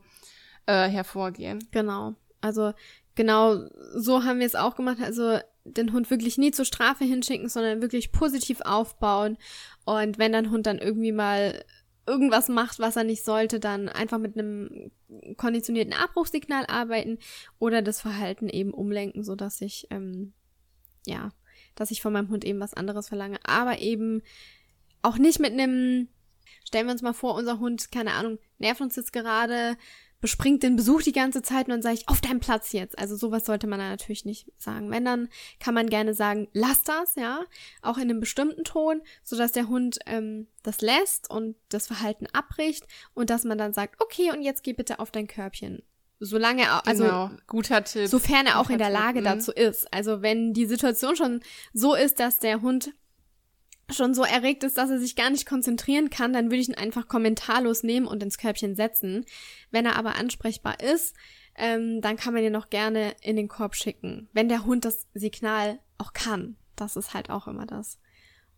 äh, 0.66 0.88
hervorgehen. 0.88 1.60
Genau. 1.72 2.16
Also 2.42 2.74
genau 3.16 3.58
so 3.96 4.24
haben 4.24 4.40
wir 4.40 4.48
es 4.48 4.56
auch 4.56 4.76
gemacht. 4.76 4.98
Also 5.04 5.40
den 5.64 5.94
Hund 5.94 6.10
wirklich 6.10 6.38
nie 6.38 6.52
zur 6.52 6.66
Strafe 6.66 7.06
hinschicken, 7.06 7.50
sondern 7.50 7.82
wirklich 7.82 8.12
positiv 8.12 8.62
aufbauen. 8.62 9.38
Und 9.86 10.18
wenn 10.18 10.32
dein 10.32 10.52
Hund 10.52 10.66
dann 10.66 10.80
irgendwie 10.80 11.12
mal 11.12 11.64
irgendwas 12.08 12.50
macht, 12.50 12.80
was 12.80 12.96
er 12.96 13.04
nicht 13.04 13.24
sollte, 13.24 13.60
dann 13.60 13.88
einfach 13.88 14.18
mit 14.18 14.38
einem 14.38 14.92
konditionierten 15.38 15.94
Abbruchsignal 15.94 16.66
arbeiten 16.68 17.20
oder 17.60 17.82
das 17.82 18.02
Verhalten 18.02 18.50
eben 18.50 18.74
umlenken, 18.74 19.24
sodass 19.24 19.62
ich, 19.62 19.88
ähm, 19.92 20.34
ja, 21.06 21.30
dass 21.76 21.92
ich 21.92 22.02
von 22.02 22.14
meinem 22.14 22.30
Hund 22.30 22.46
eben 22.46 22.60
was 22.60 22.74
anderes 22.74 23.10
verlange. 23.10 23.38
Aber 23.44 23.80
eben 23.80 24.24
auch 25.02 25.18
nicht 25.18 25.40
mit 25.40 25.52
einem, 25.52 26.08
stellen 26.66 26.88
wir 26.88 26.94
uns 26.94 27.04
mal 27.04 27.14
vor, 27.14 27.36
unser 27.36 27.60
Hund, 27.60 27.92
keine 27.92 28.14
Ahnung, 28.14 28.40
nervt 28.58 28.82
uns 28.82 28.96
jetzt 28.96 29.14
gerade, 29.14 29.78
bespringt 30.22 30.64
den 30.64 30.76
Besuch 30.76 31.02
die 31.02 31.12
ganze 31.12 31.42
Zeit 31.42 31.68
und 31.68 31.72
dann 31.72 31.82
sage 31.82 31.96
ich, 31.96 32.10
auf 32.10 32.22
deinem 32.22 32.40
Platz 32.40 32.72
jetzt. 32.74 32.98
Also 32.98 33.16
sowas 33.16 33.46
sollte 33.46 33.68
man 33.68 33.80
da 33.80 33.90
natürlich 33.90 34.26
nicht 34.26 34.48
sagen. 34.58 34.92
Wenn, 34.92 35.06
dann 35.06 35.30
kann 35.60 35.74
man 35.74 35.88
gerne 35.88 36.14
sagen, 36.14 36.48
lass 36.54 36.84
das, 36.84 37.16
ja, 37.16 37.42
auch 37.82 37.98
in 37.98 38.04
einem 38.04 38.20
bestimmten 38.20 38.64
Ton, 38.64 39.02
sodass 39.24 39.52
der 39.52 39.68
Hund 39.70 40.00
ähm, 40.06 40.48
das 40.64 40.82
lässt 40.82 41.30
und 41.30 41.56
das 41.70 41.88
Verhalten 41.88 42.28
abbricht 42.34 42.86
und 43.14 43.30
dass 43.30 43.46
man 43.46 43.58
dann 43.58 43.74
sagt, 43.74 44.02
okay, 44.02 44.32
und 44.32 44.42
jetzt 44.42 44.64
geh 44.64 44.74
bitte 44.74 45.00
auf 45.00 45.12
dein 45.12 45.28
Körbchen. 45.28 45.84
Solange 46.22 46.64
er, 46.64 46.86
also 46.86 47.06
genau. 47.06 47.32
guter 47.48 47.84
Tipp. 47.86 48.10
sofern 48.10 48.46
er 48.46 48.60
auch 48.60 48.70
in 48.70 48.78
der 48.78 48.90
Guter 48.90 49.00
Tipp, 49.00 49.06
Lage 49.06 49.20
mhm. 49.22 49.24
dazu 49.24 49.52
ist. 49.54 49.94
Also 49.94 50.22
wenn 50.22 50.54
die 50.54 50.66
Situation 50.66 51.16
schon 51.16 51.40
so 51.74 51.96
ist, 51.96 52.20
dass 52.20 52.40
der 52.40 52.62
Hund 52.62 52.92
schon 53.92 54.14
so 54.14 54.24
erregt 54.24 54.64
ist, 54.64 54.78
dass 54.78 54.90
er 54.90 55.00
sich 55.00 55.16
gar 55.16 55.30
nicht 55.30 55.46
konzentrieren 55.46 56.10
kann, 56.10 56.34
dann 56.34 56.46
würde 56.46 56.58
ich 56.58 56.70
ihn 56.70 56.76
einfach 56.76 57.08
kommentarlos 57.08 57.84
nehmen 57.84 58.08
und 58.08 58.24
ins 58.24 58.38
Körbchen 58.38 58.76
setzen. 58.76 59.26
Wenn 59.72 59.86
er 59.86 59.96
aber 59.96 60.16
ansprechbar 60.16 60.80
ist, 60.80 61.16
ähm, 61.56 62.02
dann 62.02 62.16
kann 62.16 62.34
man 62.34 62.44
ihn 62.44 62.52
noch 62.52 62.70
gerne 62.70 63.14
in 63.22 63.36
den 63.36 63.48
Korb 63.48 63.76
schicken, 63.76 64.30
wenn 64.34 64.50
der 64.50 64.66
Hund 64.66 64.86
das 64.86 65.08
Signal 65.14 65.80
auch 65.98 66.14
kann. 66.14 66.56
Das 66.76 66.96
ist 66.96 67.14
halt 67.14 67.30
auch 67.30 67.48
immer 67.48 67.66
das. 67.66 68.00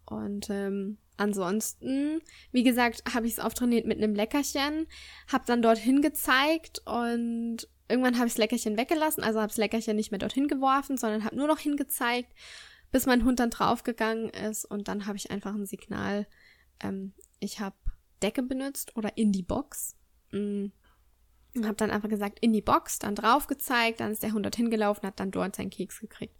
Und 0.05 0.49
ähm, 0.49 0.97
ansonsten, 1.17 2.21
wie 2.51 2.63
gesagt, 2.63 3.03
habe 3.13 3.27
ich 3.27 3.33
es 3.33 3.39
auftrainiert 3.39 3.85
mit 3.85 3.97
einem 3.97 4.15
Leckerchen, 4.15 4.87
habe 5.31 5.45
dann 5.47 5.61
dorthin 5.61 6.01
gezeigt 6.01 6.81
und 6.85 7.67
irgendwann 7.87 8.17
habe 8.17 8.27
ich 8.27 8.33
das 8.33 8.39
Leckerchen 8.39 8.77
weggelassen, 8.77 9.23
also 9.23 9.39
habe 9.39 9.49
das 9.49 9.57
Leckerchen 9.57 9.95
nicht 9.95 10.11
mehr 10.11 10.19
dorthin 10.19 10.47
geworfen, 10.47 10.97
sondern 10.97 11.23
habe 11.23 11.35
nur 11.35 11.47
noch 11.47 11.59
hingezeigt, 11.59 12.31
bis 12.91 13.05
mein 13.05 13.23
Hund 13.23 13.39
dann 13.39 13.49
draufgegangen 13.49 14.29
ist 14.29 14.65
und 14.65 14.87
dann 14.87 15.05
habe 15.05 15.17
ich 15.17 15.31
einfach 15.31 15.53
ein 15.53 15.65
Signal. 15.65 16.27
Ähm, 16.81 17.13
ich 17.39 17.59
habe 17.59 17.75
Decke 18.21 18.43
benutzt 18.43 18.95
oder 18.95 19.17
in 19.17 19.31
die 19.31 19.43
Box. 19.43 19.95
Mm. 20.31 20.67
Und 21.53 21.65
habe 21.65 21.75
dann 21.75 21.91
einfach 21.91 22.07
gesagt, 22.07 22.39
in 22.39 22.53
die 22.53 22.61
Box, 22.61 22.99
dann 22.99 23.13
drauf 23.13 23.47
gezeigt, 23.47 23.99
dann 23.99 24.11
ist 24.11 24.23
der 24.23 24.31
Hund 24.31 24.45
dorthin 24.45 24.69
gelaufen, 24.69 25.05
hat 25.05 25.19
dann 25.19 25.31
dort 25.31 25.57
seinen 25.57 25.69
Keks 25.69 25.99
gekriegt. 25.99 26.37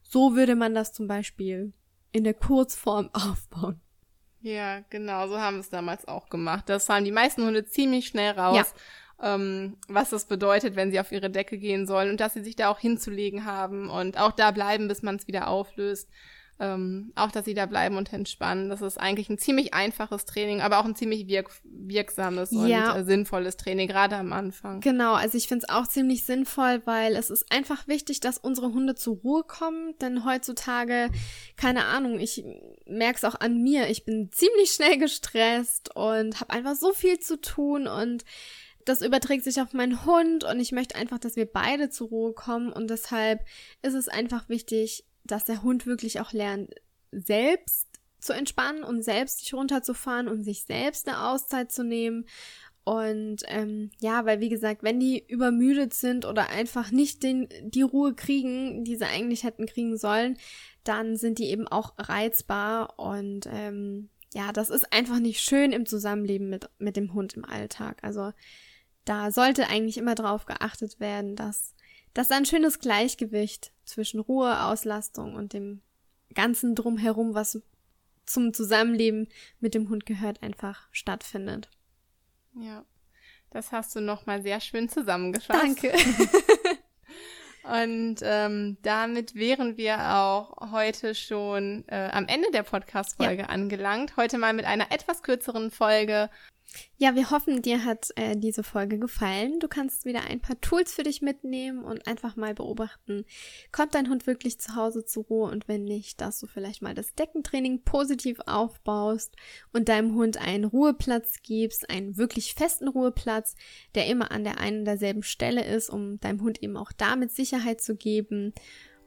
So 0.00 0.34
würde 0.34 0.56
man 0.56 0.74
das 0.74 0.94
zum 0.94 1.06
Beispiel 1.06 1.74
in 2.12 2.24
der 2.24 2.32
Kurzform 2.32 3.10
aufbauen. 3.12 3.80
Ja, 4.40 4.80
genau, 4.90 5.28
so 5.28 5.38
haben 5.38 5.56
wir 5.56 5.60
es 5.60 5.70
damals 5.70 6.06
auch 6.08 6.28
gemacht. 6.28 6.68
Das 6.68 6.88
haben 6.88 7.04
die 7.04 7.12
meisten 7.12 7.44
Hunde 7.44 7.66
ziemlich 7.66 8.06
schnell 8.06 8.32
raus, 8.32 8.74
ähm, 9.22 9.76
was 9.88 10.10
das 10.10 10.26
bedeutet, 10.26 10.76
wenn 10.76 10.90
sie 10.90 11.00
auf 11.00 11.12
ihre 11.12 11.30
Decke 11.30 11.58
gehen 11.58 11.86
sollen 11.86 12.10
und 12.10 12.20
dass 12.20 12.34
sie 12.34 12.42
sich 12.44 12.56
da 12.56 12.68
auch 12.68 12.78
hinzulegen 12.78 13.44
haben 13.44 13.88
und 13.90 14.18
auch 14.18 14.32
da 14.32 14.50
bleiben, 14.50 14.88
bis 14.88 15.02
man 15.02 15.16
es 15.16 15.26
wieder 15.26 15.48
auflöst. 15.48 16.08
Ähm, 16.58 17.12
auch, 17.16 17.30
dass 17.30 17.44
sie 17.44 17.52
da 17.52 17.66
bleiben 17.66 17.98
und 17.98 18.10
entspannen. 18.14 18.70
Das 18.70 18.80
ist 18.80 18.96
eigentlich 18.98 19.28
ein 19.28 19.36
ziemlich 19.36 19.74
einfaches 19.74 20.24
Training, 20.24 20.62
aber 20.62 20.78
auch 20.78 20.86
ein 20.86 20.96
ziemlich 20.96 21.26
wirk 21.28 21.50
wirksames 21.64 22.50
Ja. 22.50 22.94
und 22.94 23.00
äh, 23.00 23.04
sinnvolles 23.04 23.58
Training, 23.58 23.86
gerade 23.88 24.16
am 24.16 24.32
Anfang. 24.32 24.80
Genau, 24.80 25.12
also 25.12 25.36
ich 25.36 25.48
finde 25.48 25.66
es 25.68 25.74
auch 25.74 25.86
ziemlich 25.86 26.24
sinnvoll, 26.24 26.80
weil 26.86 27.14
es 27.14 27.28
ist 27.28 27.52
einfach 27.52 27.86
wichtig, 27.88 28.20
dass 28.20 28.38
unsere 28.38 28.68
Hunde 28.72 28.94
zur 28.94 29.16
Ruhe 29.18 29.44
kommen, 29.44 29.96
denn 30.00 30.24
heutzutage, 30.24 31.10
keine 31.58 31.84
Ahnung, 31.84 32.18
ich 32.20 32.42
merke 32.86 33.18
es 33.18 33.24
auch 33.24 33.38
an 33.38 33.62
mir, 33.62 33.90
ich 33.90 34.06
bin 34.06 34.30
ziemlich 34.32 34.70
schnell 34.72 34.96
gestresst 34.96 35.94
und 35.94 36.40
habe 36.40 36.54
einfach 36.54 36.74
so 36.74 36.94
viel 36.94 37.18
zu 37.18 37.38
tun 37.38 37.86
und 37.86 38.24
das 38.86 39.02
überträgt 39.02 39.44
sich 39.44 39.60
auf 39.60 39.72
meinen 39.72 40.06
Hund 40.06 40.44
und 40.44 40.60
ich 40.60 40.72
möchte 40.72 40.94
einfach, 40.94 41.18
dass 41.18 41.36
wir 41.36 41.46
beide 41.46 41.90
zur 41.90 42.08
Ruhe 42.08 42.32
kommen 42.32 42.72
und 42.72 42.88
deshalb 42.88 43.44
ist 43.82 43.94
es 43.94 44.08
einfach 44.08 44.48
wichtig, 44.48 45.04
dass 45.24 45.44
der 45.44 45.62
Hund 45.62 45.86
wirklich 45.86 46.20
auch 46.20 46.32
lernt, 46.32 46.72
selbst 47.10 47.88
zu 48.20 48.32
entspannen 48.32 48.84
und 48.84 49.02
selbst 49.02 49.40
sich 49.40 49.54
runterzufahren 49.54 50.28
und 50.28 50.44
sich 50.44 50.64
selbst 50.64 51.08
eine 51.08 51.28
Auszeit 51.28 51.70
zu 51.72 51.84
nehmen. 51.84 52.26
Und 52.84 53.38
ähm, 53.48 53.90
ja, 53.98 54.24
weil 54.24 54.38
wie 54.38 54.48
gesagt, 54.48 54.84
wenn 54.84 55.00
die 55.00 55.24
übermüdet 55.26 55.92
sind 55.92 56.24
oder 56.24 56.50
einfach 56.50 56.92
nicht 56.92 57.24
den, 57.24 57.48
die 57.62 57.82
Ruhe 57.82 58.14
kriegen, 58.14 58.84
die 58.84 58.94
sie 58.94 59.04
eigentlich 59.04 59.42
hätten 59.42 59.66
kriegen 59.66 59.96
sollen, 59.96 60.38
dann 60.84 61.16
sind 61.16 61.40
die 61.40 61.50
eben 61.50 61.66
auch 61.66 61.94
reizbar 61.98 62.96
und 62.98 63.48
ähm, 63.50 64.08
ja, 64.34 64.52
das 64.52 64.70
ist 64.70 64.92
einfach 64.92 65.18
nicht 65.18 65.40
schön 65.40 65.72
im 65.72 65.86
Zusammenleben 65.86 66.48
mit, 66.48 66.68
mit 66.78 66.96
dem 66.96 67.14
Hund 67.14 67.34
im 67.34 67.44
Alltag. 67.44 67.98
Also 68.02 68.32
da 69.06 69.30
sollte 69.32 69.68
eigentlich 69.68 69.96
immer 69.96 70.14
drauf 70.14 70.44
geachtet 70.44 71.00
werden, 71.00 71.34
dass 71.36 71.74
dass 72.16 72.28
da 72.28 72.36
ein 72.36 72.46
schönes 72.46 72.78
Gleichgewicht 72.78 73.72
zwischen 73.84 74.20
Ruhe, 74.20 74.64
Auslastung 74.64 75.34
und 75.34 75.52
dem 75.52 75.82
ganzen 76.32 76.74
Drumherum, 76.74 77.34
was 77.34 77.60
zum 78.24 78.54
Zusammenleben 78.54 79.28
mit 79.60 79.74
dem 79.74 79.90
Hund 79.90 80.06
gehört, 80.06 80.42
einfach 80.42 80.88
stattfindet. 80.92 81.68
Ja, 82.54 82.86
das 83.50 83.70
hast 83.70 83.94
du 83.94 84.00
nochmal 84.00 84.40
sehr 84.40 84.60
schön 84.60 84.88
zusammengefasst. 84.88 85.62
Danke. 85.62 85.92
Und 87.64 88.20
ähm, 88.22 88.78
damit 88.82 89.34
wären 89.34 89.76
wir 89.76 90.16
auch 90.16 90.70
heute 90.70 91.14
schon 91.14 91.84
äh, 91.88 92.10
am 92.12 92.28
Ende 92.28 92.50
der 92.52 92.62
Podcast-Folge 92.62 93.42
ja. 93.42 93.48
angelangt. 93.48 94.16
Heute 94.16 94.38
mal 94.38 94.54
mit 94.54 94.64
einer 94.64 94.92
etwas 94.92 95.22
kürzeren 95.22 95.70
Folge 95.70 96.30
ja, 96.98 97.14
wir 97.14 97.30
hoffen, 97.30 97.62
dir 97.62 97.84
hat 97.84 98.08
äh, 98.16 98.36
diese 98.36 98.62
Folge 98.62 98.98
gefallen. 98.98 99.60
Du 99.60 99.68
kannst 99.68 100.04
wieder 100.04 100.22
ein 100.24 100.40
paar 100.40 100.60
Tools 100.60 100.94
für 100.94 101.02
dich 101.02 101.22
mitnehmen 101.22 101.84
und 101.84 102.06
einfach 102.06 102.36
mal 102.36 102.54
beobachten, 102.54 103.24
kommt 103.72 103.94
dein 103.94 104.08
Hund 104.08 104.26
wirklich 104.26 104.58
zu 104.58 104.74
Hause 104.74 105.04
zur 105.04 105.24
Ruhe 105.24 105.50
und 105.50 105.68
wenn 105.68 105.84
nicht, 105.84 106.20
dass 106.20 106.38
du 106.40 106.46
vielleicht 106.46 106.82
mal 106.82 106.94
das 106.94 107.14
Deckentraining 107.14 107.82
positiv 107.82 108.38
aufbaust 108.46 109.36
und 109.72 109.88
deinem 109.88 110.14
Hund 110.14 110.38
einen 110.38 110.64
Ruheplatz 110.64 111.42
gibst, 111.42 111.90
einen 111.90 112.16
wirklich 112.16 112.54
festen 112.54 112.88
Ruheplatz, 112.88 113.54
der 113.94 114.06
immer 114.06 114.30
an 114.30 114.44
der 114.44 114.58
einen 114.58 114.80
und 114.80 114.84
derselben 114.86 115.22
Stelle 115.22 115.64
ist, 115.64 115.90
um 115.90 116.18
deinem 116.20 116.40
Hund 116.42 116.62
eben 116.62 116.76
auch 116.76 116.92
damit 116.92 117.32
Sicherheit 117.32 117.80
zu 117.80 117.96
geben. 117.96 118.52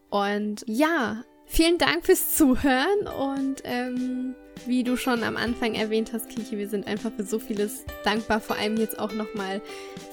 Und 0.09 0.63
ja, 0.67 1.23
vielen 1.49 1.77
Dank 1.77 2.05
fürs 2.05 2.35
Zuhören 2.37 3.07
und 3.07 3.63
ähm, 3.65 4.35
wie 4.65 4.83
du 4.83 4.95
schon 4.95 5.23
am 5.23 5.35
Anfang 5.35 5.73
erwähnt 5.73 6.13
hast, 6.13 6.29
Kiki, 6.29 6.57
wir 6.57 6.69
sind 6.69 6.87
einfach 6.87 7.11
für 7.11 7.23
so 7.23 7.39
vieles 7.39 7.85
dankbar, 8.03 8.39
vor 8.39 8.55
allem 8.57 8.77
jetzt 8.77 8.99
auch 8.99 9.11
nochmal 9.11 9.61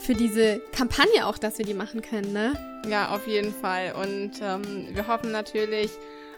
für 0.01 0.15
diese 0.15 0.61
Kampagne 0.73 1.27
auch, 1.27 1.39
dass 1.39 1.59
wir 1.59 1.65
die 1.65 1.75
machen 1.75 2.01
können, 2.01 2.33
ne? 2.33 2.55
Ja, 2.89 3.15
auf 3.15 3.27
jeden 3.27 3.53
Fall. 3.53 3.93
Und 3.93 4.33
ähm, 4.41 4.89
wir 4.93 5.07
hoffen 5.07 5.31
natürlich 5.31 5.91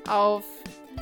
auf 0.09 0.45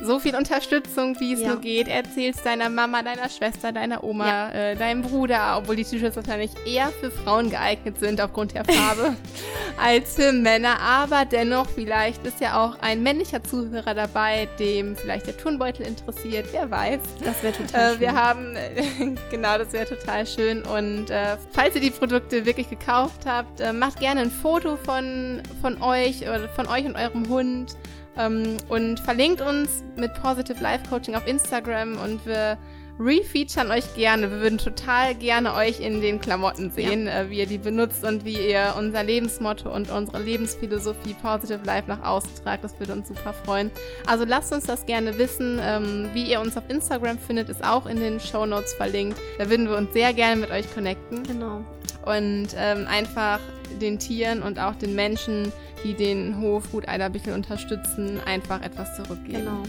so 0.01 0.19
viel 0.19 0.35
Unterstützung, 0.35 1.19
wie 1.19 1.33
es 1.33 1.41
ja. 1.41 1.49
nur 1.49 1.61
geht. 1.61 1.87
Erzählst 1.87 2.45
deiner 2.45 2.69
Mama, 2.69 3.01
deiner 3.01 3.29
Schwester, 3.29 3.71
deiner 3.71 4.03
Oma, 4.03 4.27
ja. 4.27 4.49
äh, 4.51 4.75
deinem 4.75 5.01
Bruder, 5.01 5.57
obwohl 5.57 5.75
die 5.75 5.83
T-Shirts 5.83 6.15
wahrscheinlich 6.15 6.51
eher 6.65 6.89
für 6.89 7.11
Frauen 7.11 7.49
geeignet 7.49 7.99
sind 7.99 8.21
aufgrund 8.21 8.53
der 8.53 8.65
Farbe 8.65 9.15
als 9.81 10.15
für 10.15 10.31
Männer. 10.31 10.79
Aber 10.81 11.25
dennoch, 11.25 11.67
vielleicht 11.69 12.25
ist 12.25 12.39
ja 12.39 12.63
auch 12.63 12.77
ein 12.81 13.03
männlicher 13.03 13.43
Zuhörer 13.43 13.93
dabei, 13.93 14.47
dem 14.59 14.95
vielleicht 14.95 15.27
der 15.27 15.37
Turnbeutel 15.37 15.85
interessiert. 15.85 16.47
Wer 16.51 16.69
weiß. 16.69 16.99
Das 17.23 17.43
wäre 17.43 17.53
total 17.53 17.81
äh, 17.81 17.89
schön. 17.91 17.99
Wir 17.99 18.13
haben, 18.13 18.57
genau, 19.31 19.57
das 19.57 19.73
wäre 19.73 19.85
total 19.85 20.25
schön. 20.25 20.63
Und 20.63 21.09
äh, 21.09 21.37
falls 21.51 21.75
ihr 21.75 21.81
die 21.81 21.91
Produkte 21.91 22.45
wirklich 22.45 22.69
gekauft 22.69 23.25
habt, 23.25 23.59
äh, 23.59 23.73
macht 23.73 23.99
gerne 23.99 24.21
ein 24.21 24.31
Foto 24.31 24.77
von, 24.77 25.41
von 25.61 25.81
euch 25.81 26.21
oder 26.21 26.49
von 26.49 26.67
euch 26.67 26.85
und 26.85 26.95
eurem 26.95 27.27
Hund. 27.29 27.75
Ähm, 28.17 28.57
und 28.69 28.99
verlinkt 28.99 29.41
uns 29.41 29.83
mit 29.95 30.13
Positive 30.15 30.61
Life 30.61 30.83
Coaching 30.89 31.15
auf 31.15 31.27
Instagram 31.27 31.97
und 31.97 32.25
wir 32.25 32.57
refeaturen 32.99 33.71
euch 33.71 33.93
gerne. 33.95 34.31
Wir 34.31 34.41
würden 34.41 34.57
total 34.57 35.13
gerne 35.15 35.53
euch 35.53 35.79
in 35.79 36.01
den 36.01 36.19
Klamotten 36.19 36.71
sehen, 36.71 37.05
ja. 37.05 37.21
äh, 37.21 37.29
wie 37.29 37.39
ihr 37.39 37.45
die 37.45 37.57
benutzt 37.57 38.03
und 38.03 38.25
wie 38.25 38.49
ihr 38.49 38.73
unser 38.77 39.03
Lebensmotto 39.03 39.73
und 39.73 39.91
unsere 39.91 40.21
Lebensphilosophie 40.21 41.15
Positive 41.21 41.59
Life 41.63 41.87
nach 41.87 42.03
außen 42.03 42.31
tragt. 42.43 42.63
Das 42.63 42.79
würde 42.79 42.93
uns 42.93 43.07
super 43.07 43.33
freuen. 43.33 43.71
Also 44.07 44.25
lasst 44.25 44.51
uns 44.51 44.65
das 44.65 44.85
gerne 44.85 45.17
wissen. 45.17 45.59
Ähm, 45.61 46.09
wie 46.13 46.23
ihr 46.23 46.41
uns 46.41 46.57
auf 46.57 46.63
Instagram 46.69 47.19
findet, 47.19 47.49
ist 47.49 47.63
auch 47.63 47.85
in 47.85 47.99
den 47.99 48.19
Show 48.19 48.45
Notes 48.45 48.73
verlinkt. 48.73 49.19
Da 49.37 49.49
würden 49.49 49.69
wir 49.69 49.77
uns 49.77 49.93
sehr 49.93 50.13
gerne 50.13 50.41
mit 50.41 50.51
euch 50.51 50.73
connecten. 50.73 51.23
Genau. 51.23 51.63
Und 52.05 52.47
ähm, 52.57 52.87
einfach 52.87 53.39
den 53.81 53.99
Tieren 53.99 54.41
und 54.41 54.59
auch 54.59 54.75
den 54.75 54.95
Menschen 54.95 55.51
die 55.83 55.93
den 55.93 56.39
Hof 56.39 56.71
Gut 56.71 56.87
Eiderbichl 56.87 57.33
unterstützen, 57.33 58.19
einfach 58.25 58.61
etwas 58.61 58.95
zurückgeben. 58.95 59.39
Genau. 59.39 59.63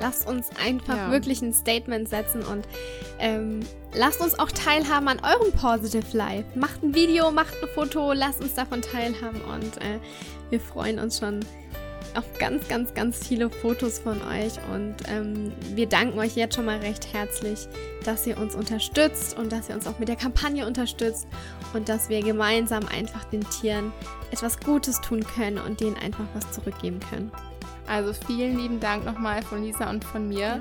Lasst 0.00 0.26
uns 0.26 0.50
einfach 0.64 0.96
ja. 0.96 1.10
wirklich 1.12 1.40
ein 1.40 1.52
Statement 1.52 2.08
setzen 2.08 2.42
und 2.42 2.66
ähm, 3.20 3.60
lasst 3.94 4.20
uns 4.20 4.38
auch 4.38 4.50
teilhaben 4.50 5.06
an 5.06 5.20
eurem 5.20 5.52
Positive 5.52 6.16
Life. 6.16 6.46
Macht 6.56 6.82
ein 6.82 6.94
Video, 6.94 7.30
macht 7.30 7.54
ein 7.62 7.68
Foto, 7.74 8.12
lasst 8.12 8.40
uns 8.42 8.54
davon 8.54 8.82
teilhaben 8.82 9.40
und 9.42 9.76
äh, 9.78 10.00
wir 10.50 10.60
freuen 10.60 10.98
uns 10.98 11.18
schon 11.18 11.40
auf 12.16 12.24
ganz, 12.38 12.68
ganz, 12.68 12.94
ganz 12.94 13.26
viele 13.26 13.50
Fotos 13.50 13.98
von 13.98 14.20
euch 14.22 14.52
und 14.72 14.96
ähm, 15.08 15.52
wir 15.74 15.88
danken 15.88 16.18
euch 16.18 16.36
jetzt 16.36 16.54
schon 16.54 16.64
mal 16.64 16.78
recht 16.78 17.12
herzlich, 17.12 17.66
dass 18.04 18.26
ihr 18.26 18.38
uns 18.38 18.54
unterstützt 18.54 19.36
und 19.36 19.50
dass 19.50 19.68
ihr 19.68 19.74
uns 19.74 19.86
auch 19.86 19.98
mit 19.98 20.08
der 20.08 20.16
Kampagne 20.16 20.66
unterstützt 20.66 21.26
und 21.74 21.88
dass 21.88 22.08
wir 22.08 22.22
gemeinsam 22.22 22.86
einfach 22.88 23.24
den 23.24 23.48
Tieren 23.50 23.92
etwas 24.30 24.58
Gutes 24.60 25.00
tun 25.00 25.24
können 25.24 25.58
und 25.58 25.80
denen 25.80 25.96
einfach 25.96 26.24
was 26.34 26.50
zurückgeben 26.52 27.00
können. 27.00 27.30
Also 27.86 28.12
vielen 28.26 28.58
lieben 28.58 28.80
Dank 28.80 29.04
nochmal 29.04 29.42
von 29.42 29.62
Lisa 29.62 29.90
und 29.90 30.04
von 30.04 30.28
mir. 30.28 30.60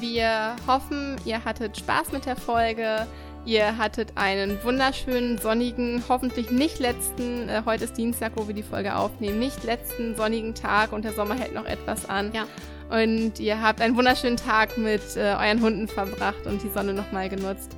Wir 0.00 0.56
hoffen, 0.66 1.16
ihr 1.24 1.44
hattet 1.44 1.78
Spaß 1.78 2.12
mit 2.12 2.26
der 2.26 2.36
Folge. 2.36 3.06
Ihr 3.46 3.78
hattet 3.78 4.12
einen 4.16 4.62
wunderschönen, 4.64 5.38
sonnigen, 5.38 6.04
hoffentlich 6.08 6.50
nicht 6.50 6.78
letzten, 6.78 7.48
äh, 7.48 7.62
heute 7.64 7.84
ist 7.84 7.96
Dienstag, 7.96 8.32
wo 8.34 8.46
wir 8.46 8.54
die 8.54 8.62
Folge 8.62 8.94
aufnehmen, 8.94 9.38
nicht 9.38 9.64
letzten 9.64 10.14
sonnigen 10.14 10.54
Tag 10.54 10.92
und 10.92 11.06
der 11.06 11.14
Sommer 11.14 11.36
hält 11.36 11.54
noch 11.54 11.64
etwas 11.64 12.06
an. 12.08 12.32
Ja. 12.34 12.44
Und 12.90 13.40
ihr 13.40 13.62
habt 13.62 13.80
einen 13.80 13.96
wunderschönen 13.96 14.36
Tag 14.36 14.76
mit 14.76 15.16
äh, 15.16 15.34
euren 15.38 15.62
Hunden 15.62 15.88
verbracht 15.88 16.44
und 16.46 16.62
die 16.62 16.68
Sonne 16.68 16.92
nochmal 16.92 17.30
genutzt. 17.30 17.76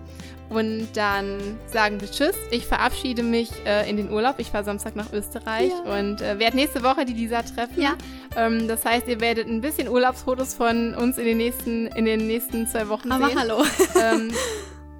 Und 0.52 0.88
dann 0.94 1.38
sagen 1.66 2.00
wir 2.00 2.10
Tschüss. 2.10 2.36
Ich 2.50 2.66
verabschiede 2.66 3.22
mich 3.22 3.50
äh, 3.64 3.88
in 3.88 3.96
den 3.96 4.10
Urlaub. 4.10 4.34
Ich 4.38 4.48
fahre 4.48 4.64
Samstag 4.64 4.96
nach 4.96 5.10
Österreich 5.12 5.70
ja. 5.70 5.98
und 5.98 6.20
äh, 6.20 6.38
werde 6.38 6.56
nächste 6.56 6.82
Woche 6.82 7.06
die 7.06 7.14
Lisa 7.14 7.42
treffen. 7.42 7.80
Ja. 7.80 7.94
Ähm, 8.36 8.68
das 8.68 8.84
heißt, 8.84 9.08
ihr 9.08 9.20
werdet 9.20 9.48
ein 9.48 9.62
bisschen 9.62 9.88
Urlaubsfotos 9.88 10.54
von 10.54 10.94
uns 10.94 11.16
in 11.16 11.24
den 11.24 11.38
nächsten, 11.38 11.86
in 11.86 12.04
den 12.04 12.26
nächsten 12.26 12.66
zwei 12.66 12.88
Wochen 12.88 13.10
Aber 13.10 13.28
sehen. 13.28 13.38
Aber 13.38 13.58
hallo. 13.58 13.64
Ähm, 13.98 14.32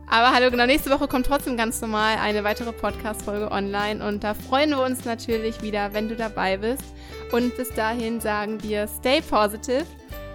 aber 0.07 0.33
hallo, 0.35 0.51
genau, 0.51 0.67
nächste 0.67 0.91
Woche 0.91 1.09
kommt 1.09 1.27
trotzdem 1.27 1.57
ganz 1.57 1.81
normal 1.81 2.17
eine 2.21 2.45
weitere 2.45 2.73
Podcast-Folge 2.73 3.51
online 3.51 4.07
und 4.07 4.23
da 4.23 4.35
freuen 4.35 4.71
wir 4.71 4.83
uns 4.83 5.05
natürlich 5.05 5.63
wieder, 5.63 5.95
wenn 5.95 6.09
du 6.09 6.17
dabei 6.17 6.59
bist. 6.59 6.85
Und 7.33 7.57
bis 7.57 7.71
dahin 7.71 8.21
sagen 8.21 8.63
wir 8.63 8.87
Stay 8.89 9.23
Positive, 9.23 9.87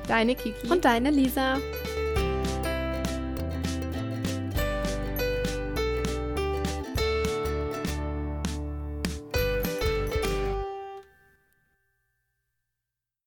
deine 0.08 0.36
Kiki 0.36 0.68
und 0.68 0.84
deine 0.84 1.12
Lisa. 1.12 1.58